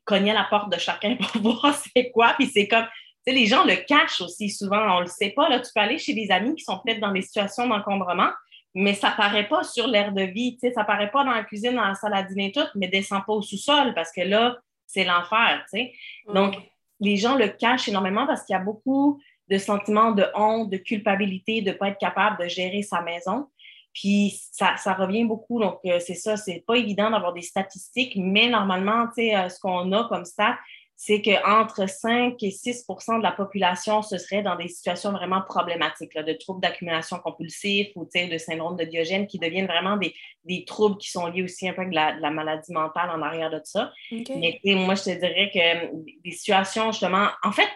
[0.05, 2.35] cogner à la porte de chacun pour voir c'est quoi.
[2.38, 5.31] Puis c'est comme, tu sais, les gens le cachent aussi souvent, on ne le sait
[5.31, 5.49] pas.
[5.49, 8.31] Là, tu peux aller chez des amis qui sont peut-être dans des situations d'encombrement,
[8.75, 11.25] mais ça ne paraît pas sur l'air de vie, tu sais, ça ne paraît pas
[11.25, 14.12] dans la cuisine, dans la salle à dîner, tout, mais descend pas au sous-sol parce
[14.12, 15.92] que là, c'est l'enfer, tu sais.
[16.33, 16.55] Donc,
[17.01, 20.77] les gens le cachent énormément parce qu'il y a beaucoup de sentiments de honte, de
[20.77, 23.46] culpabilité, de ne pas être capable de gérer sa maison.
[23.92, 25.61] Puis ça, ça revient beaucoup.
[25.61, 29.49] Donc, euh, c'est ça, c'est pas évident d'avoir des statistiques, mais normalement, tu sais, euh,
[29.49, 30.59] ce qu'on a comme ça,
[30.98, 36.14] c'est qu'entre 5 et 6% de la population, ce serait dans des situations vraiment problématiques,
[36.14, 40.64] là, de troubles d'accumulation compulsif ou de syndrome de Diogène qui deviennent vraiment des, des,
[40.64, 43.61] troubles qui sont liés aussi un peu avec la, la maladie mentale en arrière de
[43.62, 43.92] ça.
[44.11, 45.90] Mais moi, je te dirais que euh,
[46.24, 47.68] des situations, justement, en fait,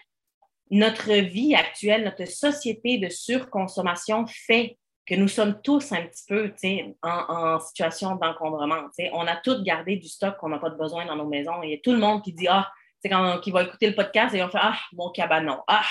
[0.71, 6.55] notre vie actuelle, notre société de surconsommation fait que nous sommes tous un petit peu
[7.03, 8.89] en, en situation d'encombrement.
[9.13, 11.63] On a tous gardé du stock qu'on n'a pas de besoin dans nos maisons.
[11.63, 12.71] Il y a tout le monde qui dit Ah,
[13.09, 15.85] quand, qui va écouter le podcast et on fait Ah, mon cabanon, ah,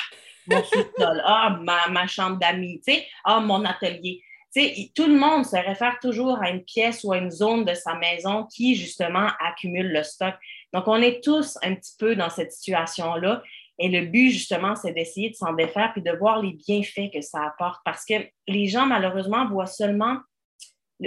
[0.48, 2.82] mon sous-sol, ah, ma, chambre d'amis,
[3.24, 4.22] ah, mon atelier.
[4.96, 7.96] tout le monde se réfère toujours à une pièce ou à une zone de sa
[7.96, 10.36] maison qui, justement, accumule le stock.
[10.74, 13.42] Donc, on est tous un petit peu dans cette situation-là.
[13.80, 17.22] Et le but, justement, c'est d'essayer de s'en défaire puis de voir les bienfaits que
[17.22, 18.16] ça apporte parce que
[18.48, 20.18] les gens, malheureusement, voient seulement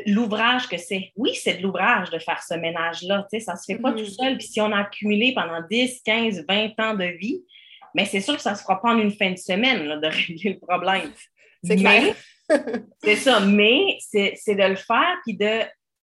[0.06, 1.12] l'ouvrage que c'est.
[1.16, 3.26] Oui, c'est de l'ouvrage de faire ce ménage-là.
[3.40, 4.22] Ça ne se fait pas tout mm-hmm.
[4.22, 4.38] seul.
[4.38, 7.42] Puis si on a accumulé pendant 10, 15, 20 ans de vie,
[7.94, 10.06] mais c'est sûr que ça ne se fera pas en une fin de semaine de
[10.06, 11.10] régler le problème.
[11.64, 12.16] C'est clair.
[13.04, 13.38] c'est ça.
[13.38, 15.60] Mais c'est de le faire puis de,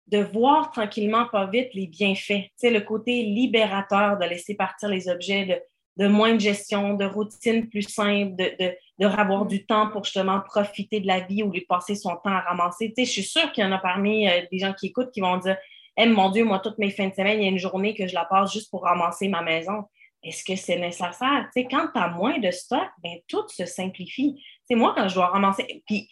[0.08, 2.50] de voir tranquillement, pas vite, les bienfaits.
[2.56, 5.60] sais, le côté libérateur de laisser partir les objets, de
[5.96, 10.04] de moins de gestion, de routine plus simple, de, de, de avoir du temps pour
[10.04, 12.92] justement profiter de la vie ou de passer son temps à ramasser.
[12.96, 15.10] Tu sais, je suis sûre qu'il y en a parmi euh, des gens qui écoutent
[15.10, 15.56] qui vont dire
[15.96, 18.06] Eh mon Dieu, moi, toutes mes fins de semaine, il y a une journée que
[18.06, 19.84] je la passe juste pour ramasser ma maison.
[20.22, 21.48] Est-ce que c'est nécessaire?
[21.54, 24.42] Tu sais, quand tu as moins de stock, ben, tout se simplifie.
[24.64, 25.82] C'est moi, quand je dois ramasser.
[25.86, 26.08] Puis,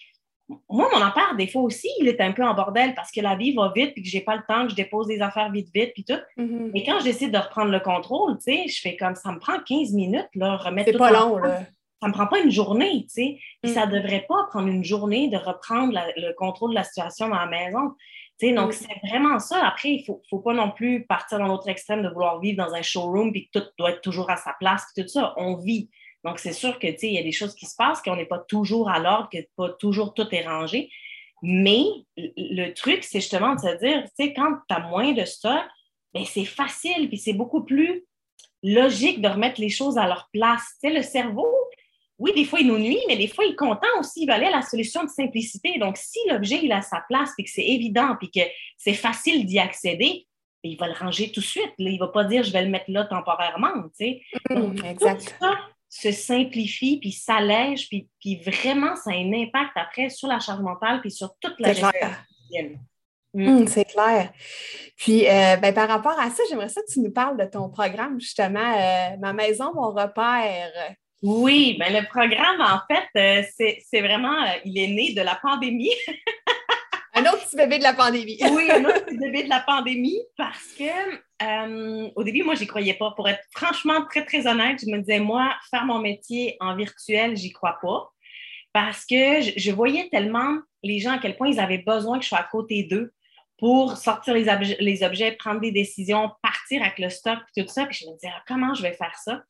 [0.68, 3.36] moi, mon appart, des fois aussi, il est un peu en bordel parce que la
[3.36, 5.68] vie va vite puis que j'ai pas le temps, que je dépose des affaires vite,
[5.74, 6.20] vite, puis tout.
[6.36, 6.70] Mm-hmm.
[6.74, 9.38] Mais quand je décide de reprendre le contrôle, tu sais, je fais comme ça me
[9.38, 11.62] prend 15 minutes, là, remettre C'est pas long, là.
[12.02, 13.38] Ça me prend pas une journée, tu sais.
[13.62, 13.92] Puis ça mm.
[13.92, 17.92] devrait pas prendre une journée de reprendre le contrôle de la situation dans la maison.
[18.40, 18.72] Tu sais, donc, mm.
[18.72, 19.64] c'est vraiment ça.
[19.64, 22.74] Après, il faut, faut pas non plus partir dans l'autre extrême de vouloir vivre dans
[22.74, 25.32] un showroom puis que tout doit être toujours à sa place, puis tout ça.
[25.36, 25.90] On vit.
[26.24, 28.40] Donc, c'est sûr que, il y a des choses qui se passent, qu'on n'est pas
[28.40, 30.90] toujours à l'ordre, que pas toujours tout est rangé.
[31.40, 31.84] Mais
[32.16, 35.62] le truc, c'est justement de se dire, tu sais, quand tu as moins de stock,
[36.14, 38.04] ben, c'est facile, puis c'est beaucoup plus
[38.64, 40.64] logique de remettre les choses à leur place.
[40.82, 41.46] Tu sais, le cerveau,
[42.22, 44.22] oui, des fois, il nous nuit, mais des fois, il est content aussi.
[44.22, 45.76] Il va aller à la solution de simplicité.
[45.80, 48.40] Donc, si l'objet, il a sa place, puis que c'est évident, puis que
[48.78, 50.28] c'est facile d'y accéder,
[50.62, 51.72] ben, il va le ranger tout de suite.
[51.78, 53.88] Il ne va pas dire, je vais le mettre là temporairement.
[53.98, 54.22] Tu sais.
[54.50, 55.34] Mmh, exact
[55.94, 60.62] se simplifie, puis s'allège, puis, puis vraiment, ça a un impact après sur la charge
[60.62, 61.90] mentale, puis sur toute la gestion
[63.34, 63.60] mm.
[63.60, 64.32] mm, c'est clair.
[64.96, 67.68] Puis, euh, ben, par rapport à ça, j'aimerais ça que tu nous parles de ton
[67.68, 70.72] programme, justement, euh, Ma maison, mon repère.
[71.22, 75.92] Oui, ben, le programme, en fait, euh, c'est vraiment, il est né de la pandémie.
[77.14, 78.38] un autre petit bébé de la pandémie.
[78.52, 80.84] oui, un autre petit bébé de la pandémie parce que
[81.42, 83.12] euh, au début, moi, j'y croyais pas.
[83.12, 87.36] Pour être franchement très, très honnête, je me disais, moi, faire mon métier en virtuel,
[87.36, 88.10] j'y crois pas.
[88.72, 92.30] Parce que je, voyais tellement les gens à quel point ils avaient besoin que je
[92.30, 93.12] sois à côté d'eux
[93.58, 97.86] pour sortir les, objets, les objets, prendre des décisions, partir avec le stock, tout ça.
[97.86, 99.42] Puis je me disais, ah, comment je vais faire ça?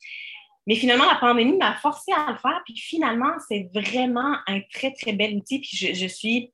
[0.67, 2.63] Mais finalement, la pandémie m'a forcé à le faire.
[2.65, 5.59] Puis finalement, c'est vraiment un très, très bel outil.
[5.61, 6.53] Puis je, suis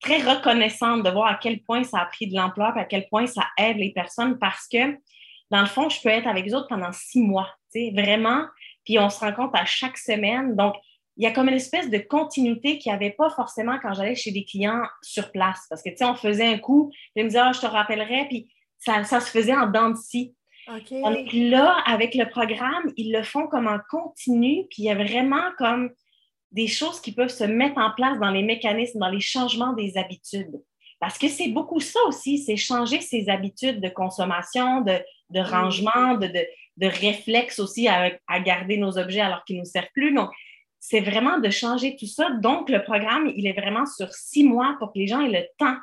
[0.00, 3.26] très reconnaissante de voir à quel point ça a pris de l'ampleur à quel point
[3.26, 4.98] ça aide les personnes parce que
[5.50, 8.44] dans le fond, je peux être avec eux autres pendant six mois, tu sais, vraiment.
[8.84, 10.56] Puis on se rencontre à chaque semaine.
[10.56, 10.74] Donc,
[11.16, 14.16] il y a comme une espèce de continuité qu'il n'y avait pas forcément quand j'allais
[14.16, 15.66] chez des clients sur place.
[15.70, 18.26] Parce que, tu sais, on faisait un coup, je me disais, ah, je te rappellerai,
[18.28, 20.34] puis ça, se faisait en dents de scie.
[20.68, 24.94] Donc là, avec le programme, ils le font comme en continu, puis il y a
[24.94, 25.90] vraiment comme
[26.52, 29.98] des choses qui peuvent se mettre en place dans les mécanismes, dans les changements des
[29.98, 30.62] habitudes.
[31.00, 34.98] Parce que c'est beaucoup ça aussi, c'est changer ses habitudes de consommation, de,
[35.30, 36.46] de rangement, de, de,
[36.76, 40.14] de réflexe aussi à, à, garder nos objets alors qu'ils ne nous servent plus.
[40.14, 40.30] Donc,
[40.80, 42.30] c'est vraiment de changer tout ça.
[42.40, 45.46] Donc, le programme, il est vraiment sur six mois pour que les gens aient le
[45.58, 45.76] temps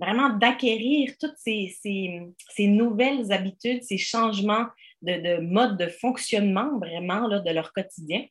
[0.00, 4.66] vraiment d'acquérir toutes ces, ces, ces, nouvelles habitudes, ces changements
[5.02, 8.24] de, de, mode de fonctionnement vraiment là, de leur quotidien.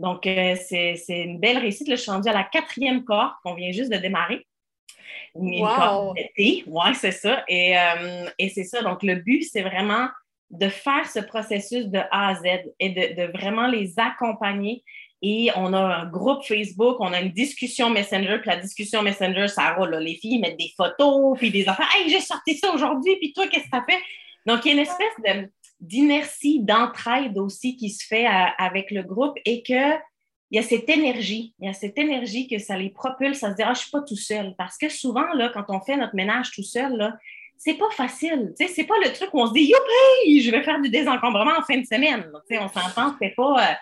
[0.00, 1.88] Donc, euh, c'est une belle réussite.
[1.88, 4.46] Là, je suis rendue à la quatrième cohorte qu'on vient juste de démarrer.
[5.34, 6.14] Une wow.
[6.38, 7.44] Oui, c'est ça.
[7.48, 8.82] Et, euh, et c'est ça.
[8.82, 10.08] Donc, le but, c'est vraiment
[10.50, 12.44] de faire ce processus de A à Z
[12.78, 14.82] et de, de, vraiment les accompagner.
[15.20, 19.48] Et on a un groupe Facebook, on a une discussion Messenger, puis la discussion Messenger,
[19.48, 19.96] ça roule.
[19.96, 21.88] Les filles mettent des photos, puis des affaires.
[21.96, 23.98] Hey, j'ai sorti ça aujourd'hui, puis toi, qu'est-ce que ça fait?
[24.46, 25.50] Donc, il y a une espèce
[25.80, 29.96] d'inertie, d'entraide aussi qui se fait avec le groupe et que
[30.50, 33.50] il y a cette énergie, il y a cette énergie que ça les propulse à
[33.50, 36.14] se dire ah je suis pas tout seul parce que souvent quand on fait notre
[36.14, 37.16] ménage tout seul là
[37.58, 40.62] c'est pas facile, sais c'est pas le truc où on se dit youpi je vais
[40.62, 43.74] faire du désencombrement en fin de semaine, tu on s'entend c'est pas euh,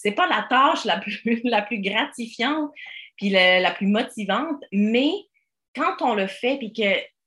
[0.00, 1.22] c'est pas la tâche la plus
[1.82, 2.70] gratifiante
[3.16, 5.10] puis la plus motivante mais
[5.74, 6.72] quand on le fait puis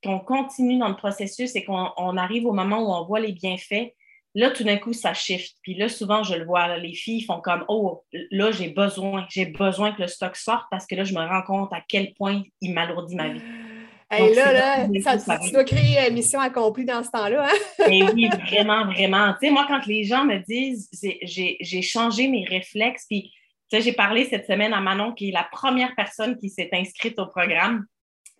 [0.03, 3.93] qu'on continue dans le processus et qu'on arrive au moment où on voit les bienfaits,
[4.33, 5.57] Là, tout d'un coup, ça shift.
[5.61, 9.45] Puis là, souvent, je le vois, les filles font comme Oh, là, j'ai besoin, j'ai
[9.45, 12.41] besoin que le stock sorte parce que là, je me rends compte à quel point
[12.61, 13.41] il m'alourdit ma vie.
[14.11, 17.47] Et là, là, ça, tu, dois créer une mission accomplie dans ce temps-là.
[17.47, 17.85] Hein?
[17.89, 19.33] Et oui, vraiment, vraiment.
[19.33, 20.89] Tu sais, moi, quand les gens me disent
[21.21, 23.31] j'ai changé mes réflexes, puis
[23.69, 26.69] tu sais, j'ai parlé cette semaine à Manon, qui est la première personne qui s'est
[26.73, 27.85] inscrite au programme,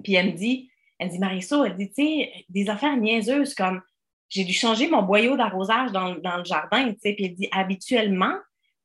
[0.04, 3.54] puis elle me dit, elle me dit, Marisol, elle dit, tu sais, des affaires niaiseuses
[3.54, 3.82] comme
[4.28, 8.36] j'ai dû changer mon boyau d'arrosage dans, le jardin, tu sais, puis elle dit habituellement,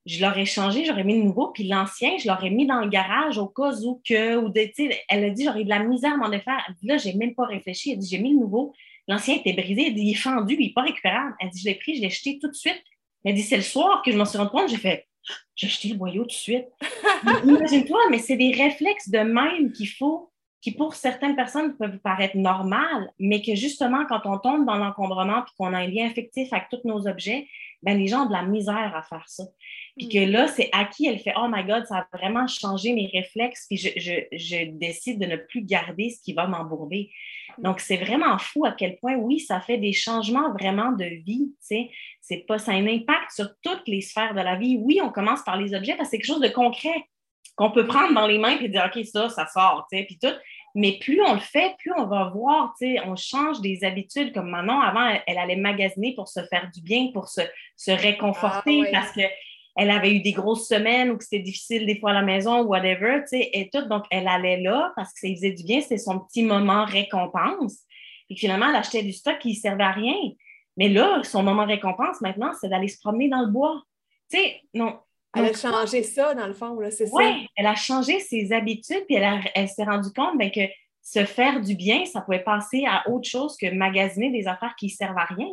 [0.06, 3.38] je l'aurais changé, j'aurais mis le nouveau, puis l'ancien, je l'aurais mis dans le garage
[3.38, 4.70] au cas où que, ou de,
[5.08, 6.64] elle a dit, j'aurais de la misère à m'en défaire.
[6.68, 7.90] Elle dit, là, j'ai même pas réfléchi.
[7.90, 8.72] Elle dit, j'ai mis le nouveau,
[9.08, 11.34] l'ancien était brisé, elle dit, il est fendu, il n'est pas récupérable.
[11.40, 12.80] Elle dit, je l'ai pris, je l'ai jeté tout de suite.
[13.24, 15.08] Elle dit, c'est le soir que je m'en suis rendu compte, j'ai fait,
[15.56, 16.66] j'ai jeté le boyau tout de suite.
[17.44, 22.36] Imagine-toi, mais c'est des réflexes de même qu'il faut qui pour certaines personnes peuvent paraître
[22.36, 26.52] normales, mais que justement, quand on tombe dans l'encombrement puis qu'on a un lien affectif
[26.52, 27.46] avec tous nos objets,
[27.82, 29.44] ben, les gens ont de la misère à faire ça.
[29.96, 30.30] Puis que mm.
[30.30, 33.66] là, c'est à qui elle fait Oh my God, ça a vraiment changé mes réflexes,
[33.68, 37.10] puis je, je, je décide de ne plus garder ce qui va m'embourber.
[37.58, 37.62] Mm.
[37.62, 41.52] Donc, c'est vraiment fou à quel point, oui, ça fait des changements vraiment de vie.
[41.60, 41.90] Tu sais.
[42.20, 44.78] C'est pas, ça a un impact sur toutes les sphères de la vie.
[44.80, 47.04] Oui, on commence par les objets parce que c'est quelque chose de concret
[47.56, 50.18] qu'on peut prendre dans les mains et dire OK, ça, ça sort, tu sais, puis
[50.18, 50.34] tout.
[50.78, 54.34] Mais plus on le fait, plus on va voir, tu sais, on change des habitudes.
[54.34, 57.40] Comme Manon, avant, elle, allait magasiner pour se faire du bien, pour se,
[57.76, 61.98] se réconforter ah, parce qu'elle avait eu des grosses semaines ou que c'était difficile des
[61.98, 63.88] fois à la maison ou whatever, tu sais, et tout.
[63.88, 67.78] Donc, elle allait là parce que ça faisait du bien, c'était son petit moment récompense.
[68.28, 70.16] Et finalement, elle achetait du stock qui ne servait à rien.
[70.76, 73.80] Mais là, son moment récompense maintenant, c'est d'aller se promener dans le bois.
[74.30, 74.98] Tu sais, non,
[75.36, 77.12] elle a changé ça, dans le fond, c'est ça?
[77.14, 80.62] Oui, elle a changé ses habitudes, puis elle, s'est rendue compte ben, que
[81.02, 84.86] se faire du bien, ça pouvait passer à autre chose que magasiner des affaires qui
[84.86, 85.52] ne servent à rien.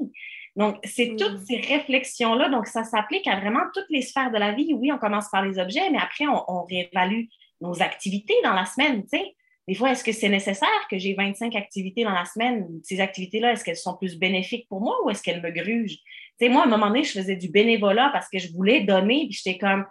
[0.56, 1.18] Donc, c'est hmm.
[1.18, 2.50] toutes ces réflexions-là.
[2.50, 4.74] Donc, ça s'applique à vraiment toutes les sphères de la vie.
[4.74, 7.26] Oui, on commence par les objets, mais après, on, réévalue
[7.62, 9.04] nos activités dans la semaine.
[9.04, 9.36] Tu sais.
[9.68, 12.68] Des fois, est-ce que c'est nécessaire que j'ai 25 activités dans la semaine?
[12.84, 16.00] Ces activités-là, est-ce qu'elles sont plus bénéfiques pour moi ou est-ce qu'elles me grugent?
[16.40, 18.82] Tu sais, moi, à un moment donné, je faisais du bénévolat parce que je voulais
[18.82, 19.86] donner, puis j'étais comme,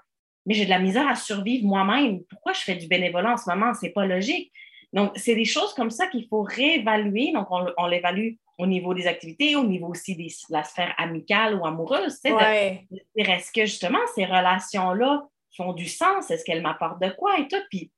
[0.46, 2.24] mais j'ai de la misère à survivre moi-même.
[2.24, 3.72] Pourquoi je fais du bénévolat en ce moment?
[3.74, 4.52] C'est pas logique.
[4.92, 7.32] Donc, c'est des choses comme ça qu'il faut réévaluer.
[7.32, 11.64] Donc, on, l'évalue au niveau des activités, au niveau aussi de la sphère amicale ou
[11.64, 12.20] amoureuse.
[12.22, 15.26] Tu sais, Est-ce que justement ces relations-là
[15.56, 16.30] font du sens?
[16.30, 17.62] Est-ce qu'elles m'apportent de quoi et tout?
[17.70, 17.90] Puis,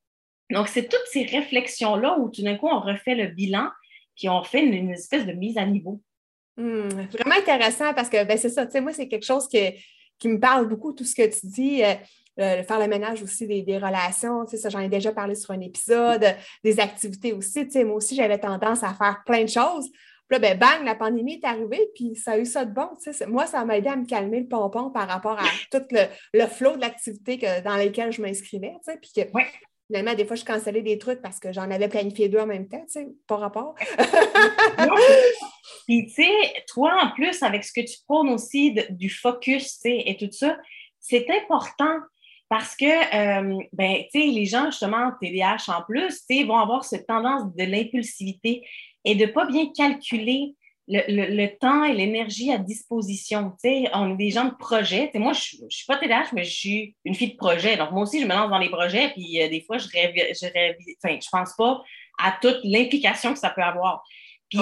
[0.50, 3.70] donc, c'est toutes ces réflexions-là où tout d'un coup, on refait le bilan,
[4.16, 6.00] puis on fait une espèce de mise à niveau.
[6.56, 10.28] Hmm, vraiment intéressant parce que ben, c'est ça, tu sais, moi, c'est quelque chose qui
[10.28, 11.82] me parle beaucoup, tout ce que tu dis.
[12.40, 16.24] Euh, faire le ménage aussi des, relations, tu j'en ai déjà parlé sur un épisode,
[16.64, 17.64] des activités aussi.
[17.66, 19.88] Tu sais, moi aussi, j'avais tendance à faire plein de choses.
[20.28, 22.88] Puis là, ben, bang, la pandémie est arrivée, puis ça a eu ça de bon.
[23.02, 25.84] Tu sais, moi, ça m'a aidé à me calmer le pompon par rapport à tout
[25.90, 26.00] le,
[26.32, 28.74] le flot de l'activité dans lesquelles je m'inscrivais.
[28.84, 29.30] Tu sais, puis que,
[29.86, 32.68] Finalement, des fois, je cancellais des trucs parce que j'en avais planifié deux en même
[32.68, 33.74] temps, tu sais, pas rapport.
[35.86, 36.30] Puis, tu sais,
[36.68, 40.32] toi, en plus, avec ce que tu prônes aussi du focus, tu sais, et tout
[40.32, 40.56] ça,
[41.00, 41.98] c'est important
[42.48, 46.58] parce que, euh, ben, tu sais, les gens, justement, TDAH en plus, tu sais, vont
[46.58, 48.66] avoir cette tendance de l'impulsivité
[49.04, 50.54] et de ne pas bien calculer
[50.86, 53.52] le, temps et l'énergie à disposition.
[53.62, 55.06] Tu sais, on est des gens de projet.
[55.06, 57.76] Tu sais, moi, je ne suis pas TDAH, mais je suis une fille de projet.
[57.76, 60.12] Donc, moi aussi, je me lance dans les projets, puis euh, des fois, je rêve,
[60.14, 61.82] je rêve, enfin, je pense pas
[62.18, 64.04] à toute l'implication que ça peut avoir.
[64.50, 64.60] Puis,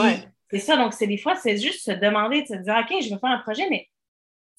[0.50, 0.76] c'est ça.
[0.76, 3.30] Donc, c'est des fois, c'est juste se demander, de se dire, OK, je vais faire
[3.30, 3.88] un projet, mais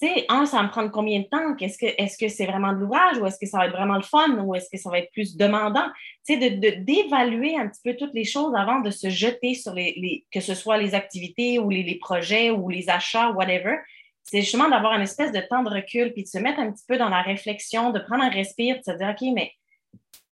[0.01, 1.55] tu sais, un, ça va me prendre combien de temps?
[1.59, 4.37] Est-ce que c'est vraiment de l'ouvrage ou est-ce que ça va être vraiment le fun
[4.39, 5.85] ou est-ce que ça va être plus demandant?
[6.25, 9.73] Tu sais, de, d'évaluer un petit peu toutes les choses avant de se jeter sur
[9.73, 13.77] les, que ce soit les activités ou les, projets ou les achats, whatever.
[14.23, 16.85] C'est justement d'avoir une espèce de temps de recul puis de se mettre un petit
[16.87, 19.51] peu dans la réflexion, de prendre un respire, de se dire, OK, mais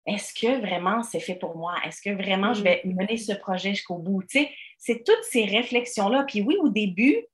[0.06, 1.76] est-ce que vraiment c'est fait pour moi?
[1.86, 2.96] Est-ce que vraiment je vais mm.
[2.96, 4.22] mener ce projet jusqu'au bout?
[4.24, 6.26] Tu sais, c'est toutes ces réflexions-là.
[6.28, 7.26] Puis oui, au début,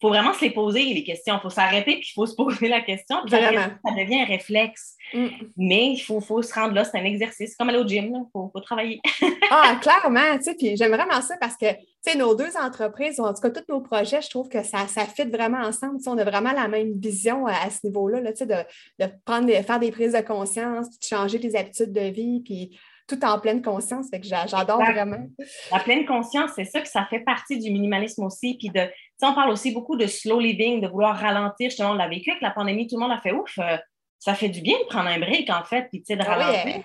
[0.00, 1.36] faut vraiment se les poser, les questions.
[1.36, 3.16] Il faut s'arrêter, puis il faut se poser la question.
[3.22, 3.50] Puis ça
[3.96, 4.96] devient un réflexe.
[5.12, 5.26] Mm.
[5.56, 8.24] Mais il faut, faut, se rendre là, c'est un exercice, comme aller au gym, il
[8.32, 9.00] faut, faut, travailler.
[9.50, 13.18] ah, clairement, tu sais, puis j'aime vraiment ça parce que, tu sais, nos deux entreprises,
[13.20, 15.98] en tout cas, tous nos projets, je trouve que ça, ça fit vraiment ensemble.
[16.06, 19.50] on a vraiment la même vision à, ce niveau-là, là, tu sais, de, de prendre,
[19.50, 22.78] faire des prises de conscience, de changer les habitudes de vie, puis
[23.10, 24.08] tout en pleine conscience.
[24.10, 25.26] que j'adore vraiment.
[25.72, 28.56] La pleine conscience, c'est ça que ça fait partie du minimalisme aussi.
[28.58, 28.88] Puis de,
[29.22, 31.70] on parle aussi beaucoup de slow living, de vouloir ralentir.
[31.70, 33.58] Justement, on l'a vécu avec la pandémie, tout le monde a fait ouf.
[33.58, 33.76] Euh,
[34.18, 36.84] ça fait du bien de prendre un break, en fait, puis de ah ralentir.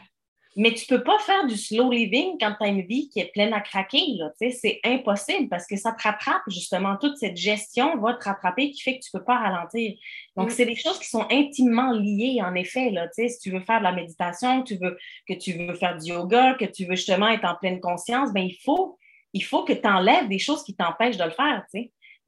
[0.57, 3.19] Mais tu ne peux pas faire du slow living quand tu as une vie qui
[3.19, 4.01] est pleine à craquer.
[4.39, 6.95] C'est impossible parce que ça te rattrape, justement.
[6.95, 9.93] Toute cette gestion va te rattraper qui fait que tu ne peux pas ralentir.
[10.37, 10.51] Donc, mm.
[10.51, 12.89] c'est des choses qui sont intimement liées, en effet.
[12.91, 16.11] Là, si tu veux faire de la méditation, tu veux, que tu veux faire du
[16.11, 18.97] yoga, que tu veux justement être en pleine conscience, ben, il, faut,
[19.33, 21.65] il faut que tu enlèves des choses qui t'empêchent de le faire.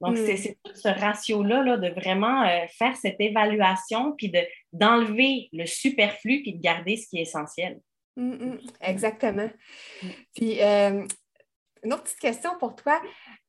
[0.01, 0.37] Donc, mm.
[0.37, 4.31] c'est tout ce ratio-là là, de vraiment euh, faire cette évaluation, puis
[4.71, 7.79] d'enlever le superflu, puis de garder ce qui est essentiel.
[8.15, 9.49] Mm, mm, exactement.
[10.35, 11.05] Puis, euh,
[11.83, 13.01] une autre petite question pour toi.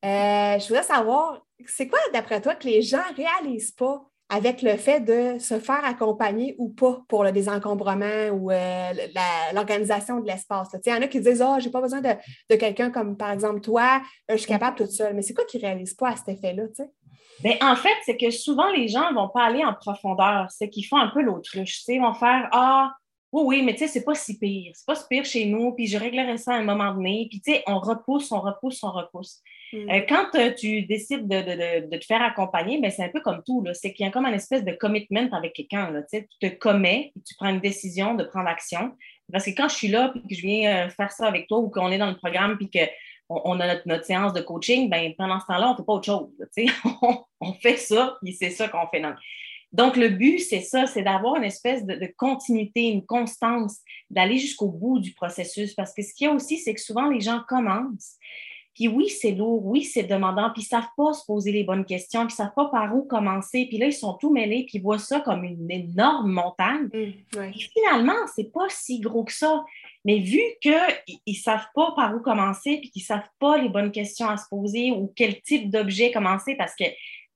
[0.05, 4.63] Euh, je voudrais savoir, c'est quoi, d'après toi, que les gens ne réalisent pas avec
[4.63, 8.93] le fait de se faire accompagner ou pas pour le désencombrement ou euh,
[9.55, 10.69] l'organisation de l'espace.
[10.85, 13.31] Il y en a qui disent Ah, oh, j'ai pas besoin de, quelqu'un comme par
[13.31, 15.15] exemple toi, je suis capable toute seule.
[15.15, 16.65] Mais c'est quoi qu'ils ne réalisent pas à cet effet-là?
[17.41, 20.49] Bien, en fait, c'est que souvent les gens ne vont pas aller en profondeur.
[20.51, 21.83] C'est qu'ils font un peu l'autruche.
[21.89, 22.93] Ils vont faire Ah,
[23.31, 24.73] oui, oui, mais tu sais, c'est pas si pire.
[24.75, 27.27] C'est pas si pire chez nous, puis je réglerai ça à un moment donné.
[27.31, 29.43] Puis, tu sais, on repousse, on repousse, on repousse.
[29.73, 29.91] Mm.
[29.91, 33.63] Euh, quand euh, tu décides de, te faire accompagner, ben, c'est un peu comme tout.
[33.75, 36.03] C'est qu'il y a comme une espèce de commitment avec quelqu'un.
[36.11, 38.93] Tu te commets, tu prends une décision de prendre action.
[39.31, 41.59] Parce que quand je suis là, puis que je viens euh, faire ça avec toi,
[41.59, 45.13] ou qu'on est dans le programme, puis qu'on on a notre, séance de coaching, ben,
[45.19, 46.31] pendant ce temps-là, on ne fait pas autre chose.
[47.03, 49.03] on, on, fait ça, puis c'est ça qu'on fait.
[49.73, 53.79] Donc, le but, c'est ça, c'est d'avoir une espèce de, continuité, une constance,
[54.11, 55.75] d'aller jusqu'au bout du processus.
[55.75, 58.17] Parce que ce qu'il y a aussi, c'est que souvent, les gens commencent.
[58.75, 61.65] Puis oui, c'est lourd, oui, c'est demandant, puis ils ne savent pas se poser les
[61.65, 63.67] bonnes questions, puis ils ne savent pas par où commencer.
[63.69, 66.89] Puis là, ils sont tout mêlés, puis ils voient ça comme une énorme montagne.
[66.95, 69.65] Mmh, finalement, ce n'est pas si gros que ça.
[70.05, 73.69] Mais vu qu'ils ne savent pas par où commencer, puis qu'ils ne savent pas les
[73.69, 76.85] bonnes questions à se poser ou quel type d'objet commencer, parce que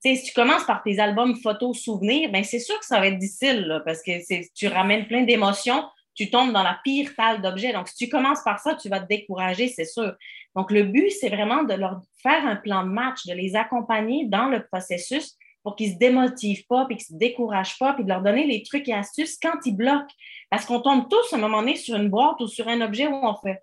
[0.03, 3.19] si tu commences par tes albums photos souvenirs, ben c'est sûr que ça va être
[3.19, 4.13] difficile parce que
[4.55, 5.85] tu ramènes plein d'émotions,
[6.15, 7.73] tu tombes dans la pire talle d'objets.
[7.73, 10.15] Donc, si tu commences par ça, tu vas te décourager, c'est sûr.
[10.55, 14.27] Donc, le but, c'est vraiment de leur faire un plan de match, de les accompagner
[14.27, 17.95] dans le processus pour qu'ils ne se démotivent pas, puis qu'ils ne se découragent pas,
[17.95, 20.13] puis de leur donner les trucs et astuces quand ils bloquent.
[20.51, 23.07] Parce qu'on tombe tous à un moment donné sur une boîte ou sur un objet
[23.07, 23.61] où on fait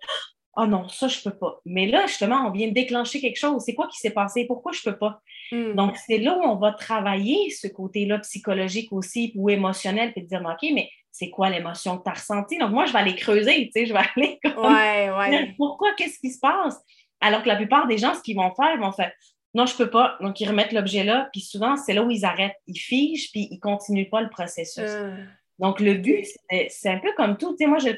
[0.56, 1.60] oh non, ça, je peux pas.
[1.64, 3.62] Mais là, justement, on vient de déclencher quelque chose.
[3.64, 4.46] C'est quoi qui s'est passé?
[4.46, 5.20] Pourquoi je ne peux pas?
[5.52, 5.74] Hmm.
[5.74, 10.42] Donc, c'est là où on va travailler ce côté-là psychologique aussi ou émotionnel, puis dire,
[10.44, 12.58] OK, mais c'est quoi l'émotion que tu as ressentie?
[12.58, 15.54] Donc, moi, je vais aller creuser, tu sais, je vais aller comme, ouais, ouais.
[15.56, 16.78] pourquoi, qu'est-ce qui se passe?
[17.20, 19.12] Alors que la plupart des gens, ce qu'ils vont faire, ils vont faire,
[19.52, 20.16] non, je peux pas.
[20.20, 22.56] Donc, ils remettent l'objet là, puis souvent, c'est là où ils arrêtent.
[22.66, 24.88] Ils figent, puis ils ne continuent pas le processus.
[24.88, 25.10] Ah.
[25.58, 26.24] Donc, le but,
[26.68, 27.50] c'est un peu comme tout.
[27.50, 27.90] Tu sais, moi, je,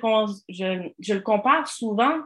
[0.49, 2.19] je, je le compare souvent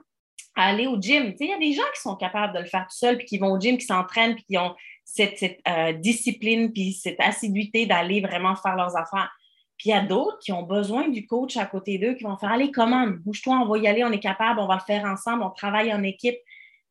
[0.57, 1.35] aller au gym.
[1.39, 3.39] Il y a des gens qui sont capables de le faire tout seuls, puis qui
[3.39, 4.75] vont au gym, qui s'entraînent, puis qui ont
[5.05, 9.31] cette, euh, discipline, puis cette assiduité d'aller vraiment faire leurs affaires.
[9.77, 12.37] Puis il y a d'autres qui ont besoin du coach à côté d'eux, qui vont
[12.39, 15.05] faire Allez, comment, bouge-toi, on va y aller, on est capable, on va le faire
[15.05, 16.37] ensemble, on travaille en équipe.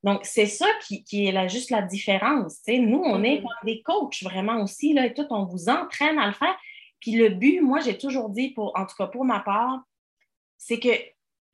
[0.04, 2.60] Donc, c'est ça qui, est là, juste la différence.
[2.68, 3.66] Nous, on est mm-hmm.
[3.66, 6.56] des coachs vraiment aussi, là, et tout, on vous entraîne à le faire.
[7.00, 9.80] Puis le but, moi, j'ai toujours dit, pour, en tout cas pour ma part,
[10.58, 10.90] c'est que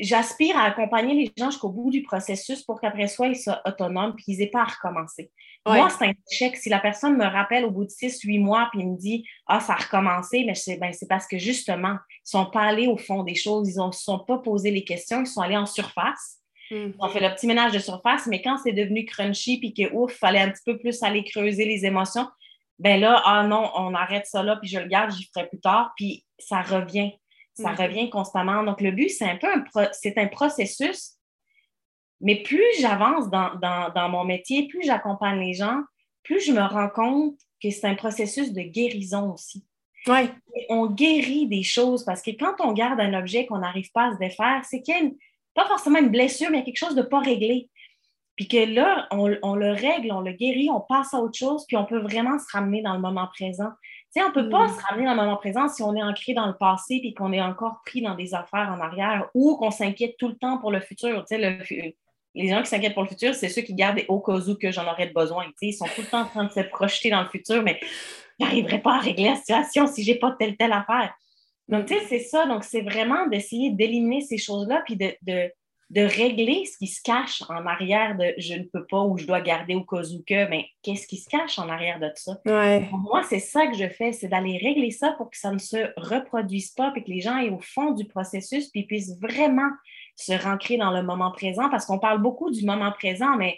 [0.02, 4.16] j'aspire à accompagner les gens jusqu'au bout du processus pour qu'après soi, ils soient autonomes
[4.18, 5.32] et qu'ils n'aient pas à recommencer.
[5.66, 6.58] Moi, c'est un échec.
[6.58, 9.60] Si la personne me rappelle au bout de six, huit mois puis me dit Ah,
[9.60, 12.98] ça a recommencé, mais ben, c'est parce que justement, ils ne sont pas allés au
[12.98, 15.68] fond des choses, ils ne se sont pas posé les questions, ils sont allés en
[15.68, 16.40] surface.
[16.72, 16.94] Mm.
[17.00, 20.14] On fait le petit ménage de surface, mais quand c'est devenu crunchy puis que ouf,
[20.14, 22.28] fallait un petit peu plus aller creuser les émotions,
[22.80, 25.60] ben là, ah non, on arrête ça là, puis je le garde, j'y ferai plus
[25.60, 27.12] tard, puis ça revient.
[27.54, 27.76] Ça mm.
[27.76, 28.64] revient constamment.
[28.64, 31.18] Donc, le but, c'est un peu un, c'est un processus,
[32.22, 35.82] mais plus j'avance dans, mon métier, plus j'accompagne les gens,
[36.24, 39.66] plus je me rends compte que c'est un processus de guérison aussi.
[40.08, 40.30] Ouais.
[40.70, 44.14] On guérit des choses parce que quand on garde un objet qu'on n'arrive pas à
[44.14, 45.12] se défaire, c'est qu'il y a
[45.54, 47.70] pas forcément une blessure, mais quelque chose de pas réglé.
[48.36, 51.78] Puis que là, on, le règle, on le guérit, on passe à autre chose, puis
[51.78, 53.70] on peut vraiment se ramener dans le moment présent.
[54.12, 54.70] Sais, on ne peut pas mm.
[54.70, 57.32] se ramener dans le moment présent si on est ancré dans le passé puis qu'on
[57.32, 60.72] est encore pris dans des affaires en arrière ou qu'on s'inquiète tout le temps pour
[60.72, 61.24] le futur.
[61.26, 61.96] Tu sais,
[62.36, 64.70] les gens qui s'inquiètent pour le futur, c'est ceux qui gardent au cas où que
[64.70, 65.46] j'en aurais besoin.
[65.46, 67.64] Tu sais, ils sont tout le temps en train de se projeter dans le futur,
[67.64, 67.80] mais
[68.38, 71.14] ils n'arriveraient pas à régler la situation si je n'ai pas telle, telle affaire.
[71.70, 72.46] Donc, tu sais, c'est ça.
[72.48, 75.50] Donc, c'est vraiment d'essayer d'éliminer ces choses-là, puis de, de,
[76.00, 79.42] régler ce qui se cache en arrière de je ne peux pas ou je dois
[79.42, 82.36] garder au cas où que, mais qu'est-ce qui se cache en arrière de ça?
[82.90, 85.58] Pour moi, c'est ça que je fais, c'est d'aller régler ça pour que ça ne
[85.58, 89.70] se reproduise pas, puis que les gens aient au fond du processus, puis puissent vraiment
[90.16, 93.58] se rancrer dans le moment présent, parce qu'on parle beaucoup du moment présent, mais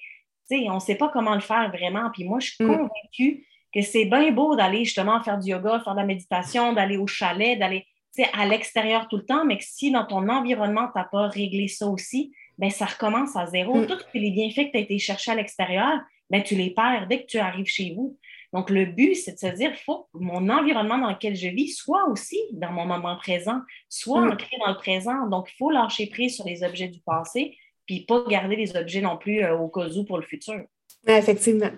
[0.51, 2.09] on ne sait pas comment le faire vraiment.
[2.11, 2.67] Puis moi, je suis mm.
[2.67, 6.97] convaincue que c'est bien beau d'aller justement faire du yoga, faire de la méditation, d'aller
[6.97, 7.85] au chalet, d'aller
[8.33, 11.67] à l'extérieur tout le temps, mais que si dans ton environnement, tu n'as pas réglé
[11.67, 13.75] ça aussi, ben, ça recommence à zéro.
[13.75, 13.87] Mm.
[13.87, 15.99] Tous les bienfaits que tu as été chercher à l'extérieur,
[16.29, 18.17] ben, tu les perds dès que tu arrives chez vous.
[18.53, 21.47] Donc, le but, c'est de se dire, il faut que mon environnement dans lequel je
[21.47, 24.31] vis soit aussi dans mon moment présent, soit mm.
[24.31, 25.27] ancré dans le présent.
[25.27, 27.57] Donc, il faut lâcher prise sur les objets du passé,
[27.87, 30.61] puis pas garder les objets non plus euh, au cas où pour le futur.
[31.07, 31.71] Effectivement.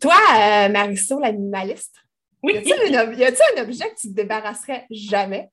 [0.00, 1.94] Toi, euh, Marisol, l'animaliste,
[2.42, 2.54] oui.
[2.54, 5.48] Y a-t-il un, objet que tu te débarrasserais jamais?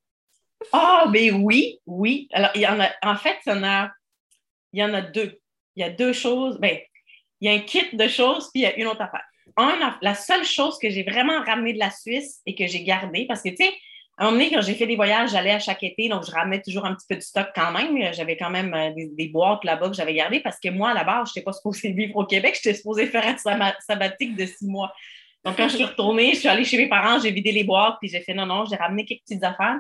[0.72, 2.28] Ah, mais oui, oui.
[2.32, 3.92] Alors, il y en a, en fait, il y en a,
[4.72, 5.40] il y en a deux.
[5.76, 6.60] Il y a deux choses.
[6.60, 6.78] Ben,
[7.42, 9.26] il y a un kit de choses, puis il y a une autre affaire.
[9.58, 13.26] Un, la seule chose que j'ai vraiment ramenée de la Suisse et que j'ai gardée,
[13.28, 13.74] parce que, tu sais,
[14.18, 16.32] à un moment donné, quand j'ai fait des voyages, j'allais à chaque été, donc je
[16.32, 18.14] ramenais toujours un petit peu de stock quand même.
[18.14, 21.04] J'avais quand même euh, des, boîtes là-bas que j'avais gardées parce que moi, à la
[21.04, 24.68] base, je n'étais pas supposée vivre au Québec, j'étais supposée faire un sabbatique de six
[24.68, 24.94] mois.
[25.44, 27.98] Donc, quand je suis retournée, je suis allée chez mes parents, j'ai vidé les boîtes,
[28.00, 29.80] puis j'ai fait non, non, j'ai ramené quelques petites affaires.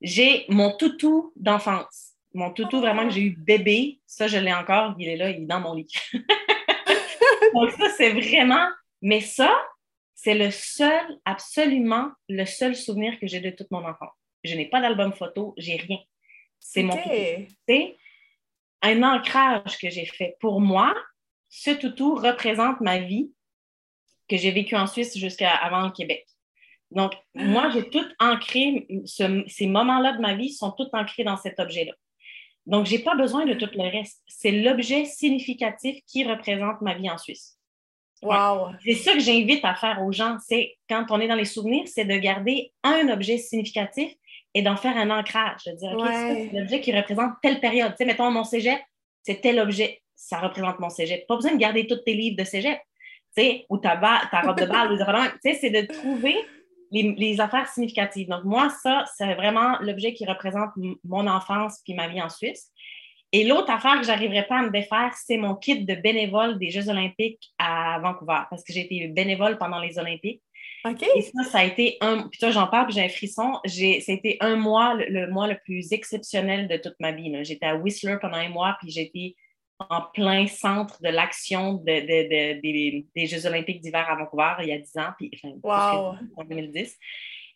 [0.00, 2.14] J'ai mon toutou d'enfance.
[2.32, 5.42] Mon toutou vraiment que j'ai eu bébé, ça, je l'ai encore, il est là, il
[5.42, 5.92] est dans mon lit.
[7.54, 8.66] Donc, ça, c'est vraiment.
[9.02, 9.54] Mais ça,
[10.14, 14.14] c'est le seul, absolument le seul souvenir que j'ai de toute mon enfance.
[14.44, 15.98] Je n'ai pas d'album photo, j'ai rien.
[16.58, 17.10] C'est mon toutou.
[17.68, 17.96] C'est
[18.82, 20.36] un ancrage que j'ai fait.
[20.40, 20.94] Pour moi,
[21.48, 23.32] ce toutou représente ma vie
[24.28, 26.26] que j'ai vécu en Suisse jusqu'à avant le Québec.
[26.90, 27.70] Donc, moi, ah.
[27.72, 31.92] j'ai tout ancré, ces moments-là de ma vie sont tous ancrés dans cet objet-là.
[32.66, 34.22] Donc, je n'ai pas besoin de tout le reste.
[34.26, 37.58] C'est l'objet significatif qui représente ma vie en Suisse.
[38.22, 38.72] Wow.
[38.84, 40.36] C'est ça que j'invite à faire aux gens.
[40.44, 44.12] C'est quand on est dans les souvenirs, c'est de garder un objet significatif
[44.54, 45.64] et d'en faire un ancrage.
[45.66, 47.92] De dire, OK, c'est l'objet qui représente telle période.
[47.92, 48.80] Tu sais, mettons, mon cégep,
[49.22, 51.26] c'est tel objet, ça représente mon cégep.
[51.26, 52.78] Pas besoin de garder tous tes livres de cégep
[53.68, 53.96] ou ta,
[54.30, 54.98] ta robe de balle,
[55.42, 56.36] c'est de trouver
[56.90, 58.28] les, affaires significatives.
[58.28, 60.70] Donc, moi, ça, c'est vraiment l'objet qui représente
[61.04, 62.70] mon enfance puis ma vie en Suisse.
[63.32, 66.58] Et l'autre affaire que je n'arriverai pas à me défaire, c'est mon kit de bénévole
[66.58, 70.42] des Jeux olympiques à Vancouver, parce que j'ai été bénévole pendant les Olympiques.
[70.86, 71.04] OK.
[71.14, 72.28] Et ça, ça a été un.
[72.28, 73.60] Puis toi, j'en parle, puis j'ai un frisson.
[73.64, 77.34] Été un mois, le, mois le plus exceptionnel de toute ma vie.
[77.44, 79.36] J'étais à Whistler pendant un mois, puis j'ai été
[79.78, 84.96] en plein centre de l'action des, Jeux olympiques d'hiver à Vancouver il y a 10
[84.98, 85.30] ans, puis,
[85.62, 86.96] en 2010.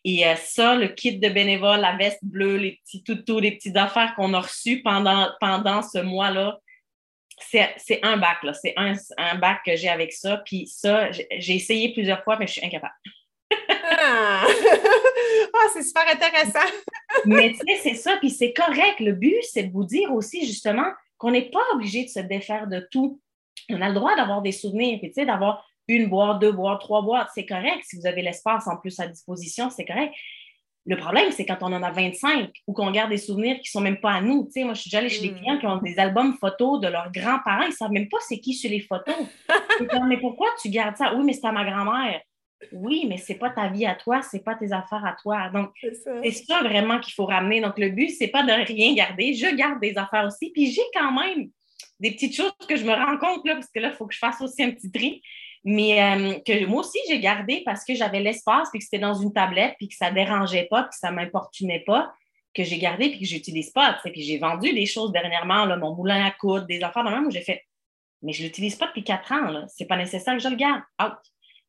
[0.05, 3.77] Et euh, ça, le kit de bénévole, la veste bleue, les petits toutous, les petites
[3.77, 6.59] affaires qu'on a reçues pendant, pendant ce mois-là,
[7.39, 8.53] c'est un bac, là.
[8.53, 10.37] C'est un, un, bac que j'ai avec ça.
[10.45, 12.93] Puis ça, j'ai essayé plusieurs fois, mais je suis incapable.
[13.51, 14.45] ah,
[15.53, 16.67] ah c'est super intéressant.
[17.25, 18.17] mais tu sais, c'est ça.
[18.17, 18.99] Puis c'est correct.
[18.99, 22.67] Le but, c'est de vous dire aussi, justement, qu'on n'est pas obligé de se défaire
[22.67, 23.19] de tout.
[23.69, 27.29] On a le droit d'avoir des souvenirs, puis d'avoir une boîte, deux boîtes, trois boîtes,
[27.33, 27.83] c'est correct.
[27.83, 30.13] Si vous avez l'espace en plus à disposition, c'est correct.
[30.85, 33.79] Le problème, c'est quand on en a 25 ou qu'on garde des souvenirs qui ne
[33.79, 34.49] sont même pas à nous.
[34.53, 35.37] Tu moi, je suis déjà allée chez des hmm.
[35.37, 37.63] clients qui ont des albums photos de leurs grands-parents.
[37.63, 39.15] Ils ne savent même pas c'est qui sur les photos.
[40.07, 41.13] mais pourquoi tu gardes ça?
[41.15, 42.21] Oui, mais c'est à ma grand-mère.
[42.71, 45.49] Oui, mais c'est pas ta vie à toi, c'est pas tes affaires à toi.
[45.49, 46.61] Donc, c'est ça.
[46.61, 47.61] vraiment qu'il faut ramener.
[47.61, 49.33] Donc, le but, c'est pas de rien garder.
[49.33, 50.51] Je garde des affaires aussi.
[50.51, 51.49] Puis j'ai quand même
[51.99, 54.13] des petites choses que je me rends compte, là, parce que là, il faut que
[54.13, 55.21] je fasse aussi un petit tri.
[55.65, 59.13] Mais euh, que moi aussi, j'ai gardé parce que j'avais l'espace, puis que c'était dans
[59.13, 62.13] une tablette, puis que ça ne dérangeait pas, puis que ça ne m'importunait pas,
[62.53, 63.97] que j'ai gardé, puis que j'utilise pas.
[64.03, 67.27] Puis j'ai vendu des choses dernièrement, là, mon moulin à coudre, des affaires de même
[67.27, 67.63] où j'ai fait,
[68.21, 69.67] mais je ne l'utilise pas depuis quatre ans.
[69.67, 70.81] Ce n'est pas nécessaire que je le garde.
[71.01, 71.13] Out.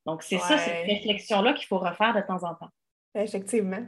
[0.07, 2.71] Donc, c'est ça, cette réflexion-là qu'il faut refaire de temps en temps.
[3.15, 3.87] Effectivement.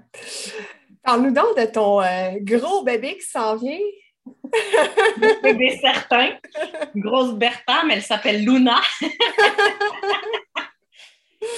[1.02, 3.78] Parle-nous donc de ton euh, gros bébé qui s'en vient.
[5.42, 6.36] bébé certain.
[6.94, 8.80] Une grosse Bertha, mais elle s'appelle Luna.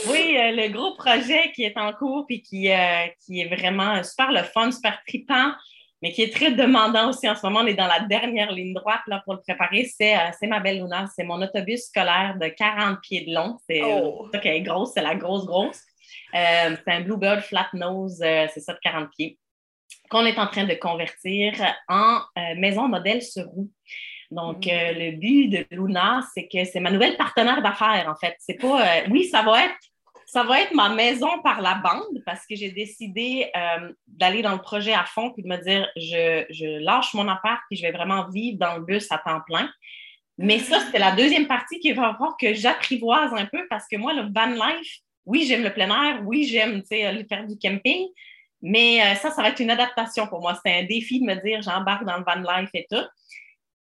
[0.09, 4.03] oui, euh, le gros projet qui est en cours et qui, euh, qui est vraiment
[4.03, 5.53] super le fun, super trippant,
[6.03, 7.61] mais qui est très demandant aussi en ce moment.
[7.61, 9.84] On est dans la dernière ligne droite là, pour le préparer.
[9.84, 11.07] C'est euh, ma belle Luna.
[11.14, 13.57] C'est mon autobus scolaire de 40 pieds de long.
[13.68, 14.28] C'est oh.
[14.32, 15.80] ça qui est grosse, c'est la grosse, grosse.
[16.32, 19.38] c'est un Bluebird Flat Nose, c'est ça de 40 pieds
[20.09, 21.55] qu'on est en train de convertir
[21.88, 23.70] en euh, maison modèle sur roue.
[24.30, 24.70] Donc, mm.
[24.70, 28.36] euh, le but de Luna, c'est que c'est ma nouvelle partenaire d'affaires, en fait.
[28.38, 29.76] C'est pas, euh, oui, ça va être,
[30.31, 33.51] ça va être ma maison par la bande parce que j'ai décidé
[34.07, 37.79] d'aller dans le projet à fond puis de me dire, je, lâche mon appart puis
[37.79, 39.70] je vais vraiment vivre dans le bus à temps plein.
[40.37, 43.97] Mais ça, c'était la deuxième partie qui va voir que j'apprivoise un peu parce que
[43.97, 48.07] moi, le van life, oui, j'aime le plein air, oui, j'aime faire du camping,
[48.61, 50.55] mais euh, ça, ça va être une adaptation pour moi.
[50.55, 53.05] C'était un défi de me dire, j'embarque dans le van life et tout.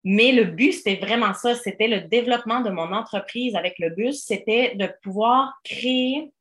[0.03, 1.55] Mais le but, c'était vraiment ça.
[1.55, 4.23] C'était le développement de mon entreprise avec le bus.
[4.25, 6.31] C'était de pouvoir créer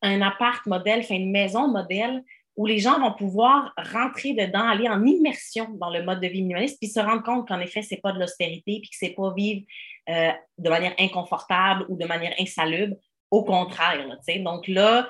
[0.00, 2.22] un appart modèle, enfin une maison modèle
[2.56, 6.42] où les gens vont pouvoir rentrer dedans, aller en immersion dans le mode de vie
[6.42, 9.04] minimaliste, puis se rendre compte qu'en effet, ce n'est pas de l'austérité, puis que ce
[9.04, 9.62] n'est pas vivre
[10.08, 12.96] euh, de manière inconfortable ou de manière insalubre.
[13.30, 14.18] Au contraire.
[14.40, 15.08] donc là,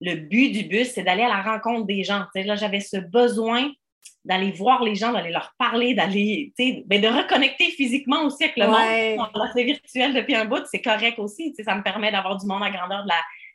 [0.00, 2.24] le but du bus, c'est d'aller à la rencontre des gens.
[2.34, 3.70] là, j'avais ce besoin
[4.28, 6.52] d'aller voir les gens, d'aller leur parler, d'aller,
[6.86, 9.26] ben, de reconnecter physiquement aussi avec le monde.
[9.54, 11.54] C'est virtuel depuis un bout, c'est correct aussi.
[11.64, 13.10] Ça me permet d'avoir du monde à grandeur de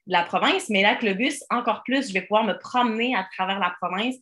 [0.08, 0.70] la, province.
[0.70, 3.72] Mais là, avec le bus, encore plus, je vais pouvoir me promener à travers la
[3.80, 4.16] province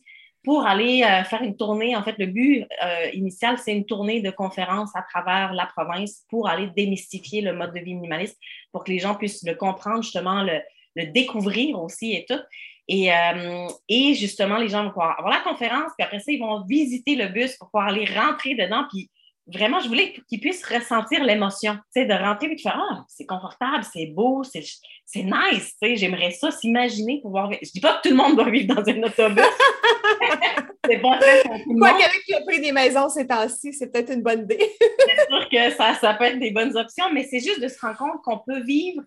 [0.44, 1.96] pour aller euh, faire une tournée.
[1.96, 6.26] En fait, le but euh, initial, c'est une tournée de conférences à travers la province
[6.28, 8.38] pour aller démystifier le mode de vie minimaliste,
[8.72, 10.60] pour que les gens puissent le comprendre, justement, le,
[10.96, 12.40] le découvrir aussi et tout.
[12.88, 16.40] Et, euh, et, justement, les gens vont pouvoir avoir la conférence, puis après ça, ils
[16.40, 18.84] vont visiter le bus pour pouvoir aller rentrer dedans.
[18.90, 19.10] Puis
[19.46, 23.04] vraiment, je voulais qu'ils puissent ressentir l'émotion, tu sais, de rentrer et de faire Ah,
[23.08, 24.62] c'est confortable, c'est beau, c'est
[25.16, 27.50] nice, tu sais, j'aimerais ça s'imaginer pouvoir.
[27.52, 29.44] Je dis pas que tout le monde doit vivre dans un autobus.
[30.84, 34.42] c'est pas très Quoi qu'avec le prix des maisons ces temps-ci, c'est peut-être une bonne
[34.42, 34.70] idée.
[34.80, 37.78] c'est sûr que ça, ça peut être des bonnes options, mais c'est juste de se
[37.80, 39.02] rendre compte qu'on peut vivre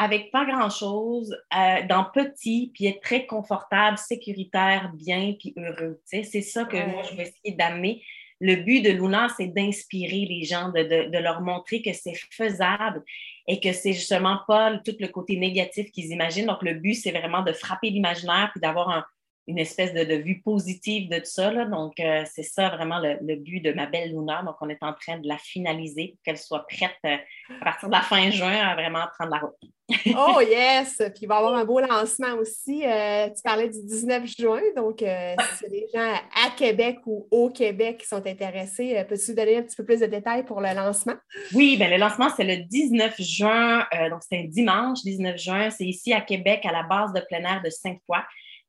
[0.00, 6.00] avec pas grand-chose, euh, dans petit, puis être très confortable, sécuritaire, bien, puis heureux.
[6.06, 8.02] C'est ça que moi, je vais essayer d'amener.
[8.40, 12.14] Le but de Luna, c'est d'inspirer les gens, de, de, de, leur montrer que c'est
[12.30, 13.04] faisable
[13.46, 16.46] et que c'est justement pas tout le côté négatif qu'ils imaginent.
[16.46, 19.04] Donc, le but, c'est vraiment de frapper l'imaginaire puis d'avoir un,
[19.46, 21.50] une espèce de, vue positive de tout ça.
[21.64, 24.42] Donc, euh, c'est ça vraiment le, but de ma belle Luna.
[24.42, 27.16] Donc, on est en train de la finaliser pour qu'elle soit prête euh,
[27.60, 29.56] à partir de la fin juin à vraiment prendre la route.
[30.16, 30.98] oh yes!
[30.98, 32.86] Puis il va y avoir un beau lancement aussi.
[32.86, 34.60] Euh, tu parlais du 19 juin.
[34.76, 36.12] Donc, si c'est des gens
[36.46, 40.06] à Québec ou au Québec qui sont intéressés, peux-tu donner un petit peu plus de
[40.06, 41.16] détails pour le lancement?
[41.54, 43.84] Oui, bien, le lancement, c'est le 19 juin.
[44.10, 45.70] donc, c'est un dimanche, 19 juin.
[45.70, 48.20] C'est ici à Québec, à la base de plein air de Sainte-Foy.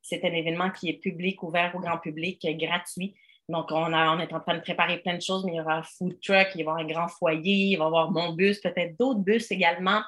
[0.02, 3.16] C'est un événement qui est public, ouvert au grand public, gratuit.
[3.52, 5.76] Donc, on, on, est en train de préparer plein de choses, mais il y aura
[5.76, 8.32] un food truck, il va y avoir un grand foyer, il va y avoir mon
[8.32, 10.02] bus, peut-être d'autres bus également.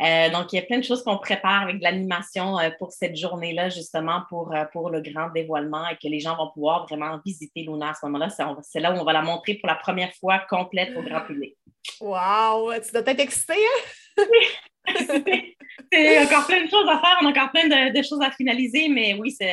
[0.00, 2.92] Euh, donc, il y a plein de choses qu'on prépare avec de l'animation euh, pour
[2.92, 6.86] cette journée-là, justement, pour, euh, pour le grand dévoilement et que les gens vont pouvoir
[6.86, 8.28] vraiment visiter Luna à ce moment-là.
[8.62, 11.56] C'est là où on va la montrer pour la première fois complète au grand public.
[12.00, 12.72] Wow!
[12.74, 14.22] Tu dois être excité, hein?
[15.94, 18.88] c'est encore plein de choses à faire, on a encore plein de, choses à finaliser,
[18.88, 19.46] mais oui, euh,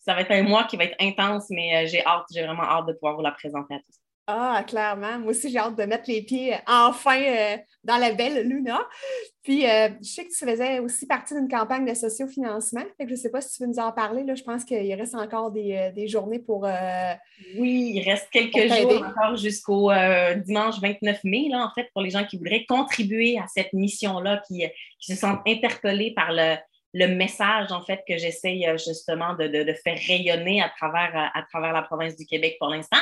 [0.00, 2.64] ça va être un mois qui va être intense, mais euh, j'ai hâte, j'ai vraiment
[2.64, 4.07] hâte de pouvoir vous la présenter à tous.
[4.30, 5.18] Ah, clairement.
[5.20, 8.78] Moi aussi, j'ai hâte de mettre les pieds euh, enfin euh, dans la belle Luna.
[9.42, 12.84] Puis, euh, je sais que tu faisais aussi partie d'une campagne de sociofinancement.
[13.00, 14.24] je ne sais pas si tu veux nous en parler.
[14.24, 14.34] Là.
[14.34, 16.68] Je pense qu'il reste encore des, journées pour.
[17.56, 19.90] oui, il reste quelques jours encore jusqu'au
[20.44, 24.42] dimanche 29 mai, là, en fait, pour les gens qui voudraient contribuer à cette mission-là,
[24.46, 24.66] qui,
[25.00, 30.68] se sentent interpellés par le, message, en fait, que j'essaye justement de, faire rayonner à
[30.68, 32.98] travers, à travers la province du Québec pour l'instant.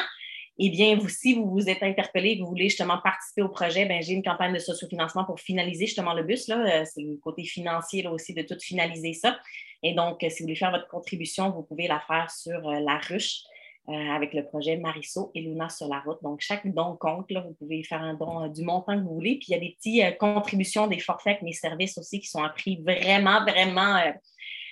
[0.59, 3.84] Eh bien, vous, si vous vous êtes interpellé que vous voulez justement participer au projet,
[3.84, 6.48] ben, j'ai une campagne de sociofinancement pour finaliser justement le bus.
[6.48, 6.84] Là.
[6.84, 9.38] C'est le côté financier aussi de tout finaliser ça.
[9.82, 13.42] Et donc, si vous voulez faire votre contribution, vous pouvez la faire sur la ruche.
[13.88, 16.20] Euh, avec le projet Mariso et Luna sur la route.
[16.20, 17.30] Donc, chaque don compte.
[17.30, 19.36] Vous pouvez faire un don euh, du montant que vous voulez.
[19.36, 22.42] Puis, il y a des petites euh, contributions, des forfaits mes services aussi qui sont
[22.42, 24.02] à prix vraiment, vraiment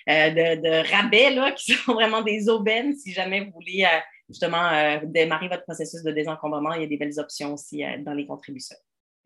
[0.08, 3.86] de, rabais, là, qui sont vraiment des aubaines si jamais vous voulez
[4.28, 6.72] justement démarrer votre processus de désencombrement.
[6.74, 8.76] Il y a des belles options aussi dans les contributions.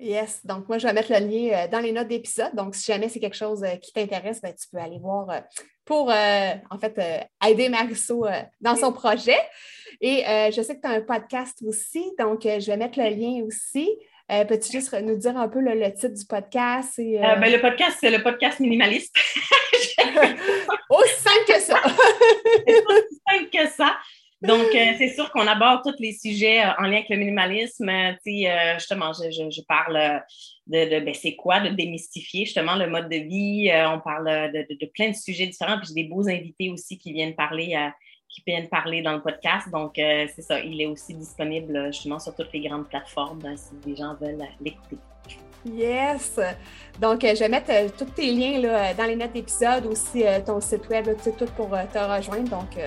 [0.01, 2.55] Yes, donc moi, je vais mettre le lien dans les notes d'épisode.
[2.55, 5.42] Donc, si jamais c'est quelque chose qui t'intéresse, ben, tu peux aller voir
[5.84, 8.24] pour, en fait, aider Marisso
[8.61, 9.38] dans son projet.
[10.01, 10.22] Et
[10.55, 13.88] je sais que tu as un podcast aussi, donc je vais mettre le lien aussi.
[14.28, 16.94] Peux-tu juste nous dire un peu le, titre du podcast?
[16.96, 19.16] Ben, le podcast, c'est le podcast minimaliste.
[20.90, 21.80] aussi simple que ça.
[21.84, 23.99] aussi simple que ça.
[24.41, 27.89] Donc, euh, c'est sûr qu'on aborde tous les sujets euh, en lien avec le minimalisme.
[27.89, 30.22] Euh, justement, je, parle
[30.68, 33.70] de, ben, c'est quoi, de démystifier justement le mode de vie.
[33.93, 35.78] on parle de, plein de sujets différents.
[35.78, 37.76] Puis j'ai des beaux invités aussi qui viennent parler,
[38.28, 39.68] qui viennent parler dans le podcast.
[39.72, 40.61] Donc, c'est ça.
[40.61, 44.99] Il est aussi disponible justement sur toutes les grandes plateformes si les gens veulent l'écouter.
[45.66, 46.39] Yes!
[47.01, 50.89] Donc, je vais mettre tous tes liens là, dans les notes d'épisode, aussi ton site
[50.89, 52.49] web, tout pour te rejoindre.
[52.49, 52.78] Donc,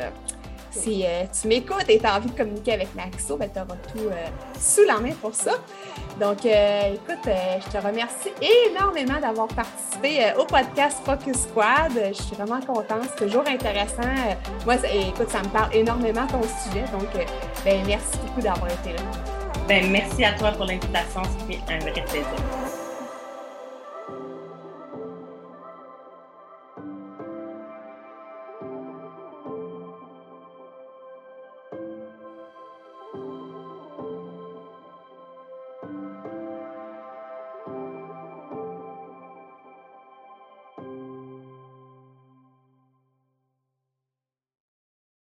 [0.71, 3.75] si euh, tu m'écoutes et tu as envie de communiquer avec Maxo, ben, tu auras
[3.91, 4.27] tout euh,
[4.59, 5.51] sous la main pour ça.
[6.19, 8.31] Donc, euh, écoute, je te remercie
[8.69, 11.91] énormément d'avoir participé au podcast Focus Squad.
[11.95, 14.01] Je suis vraiment contente, c'est toujours intéressant.
[14.65, 16.85] moi, écoute, ça me parle énormément ton sujet.
[16.91, 17.09] Donc,
[17.65, 19.01] ben, merci beaucoup d'avoir été là.
[19.67, 21.21] Ben, merci à toi pour l'invitation.
[21.39, 22.80] C'était un vrai plaisir.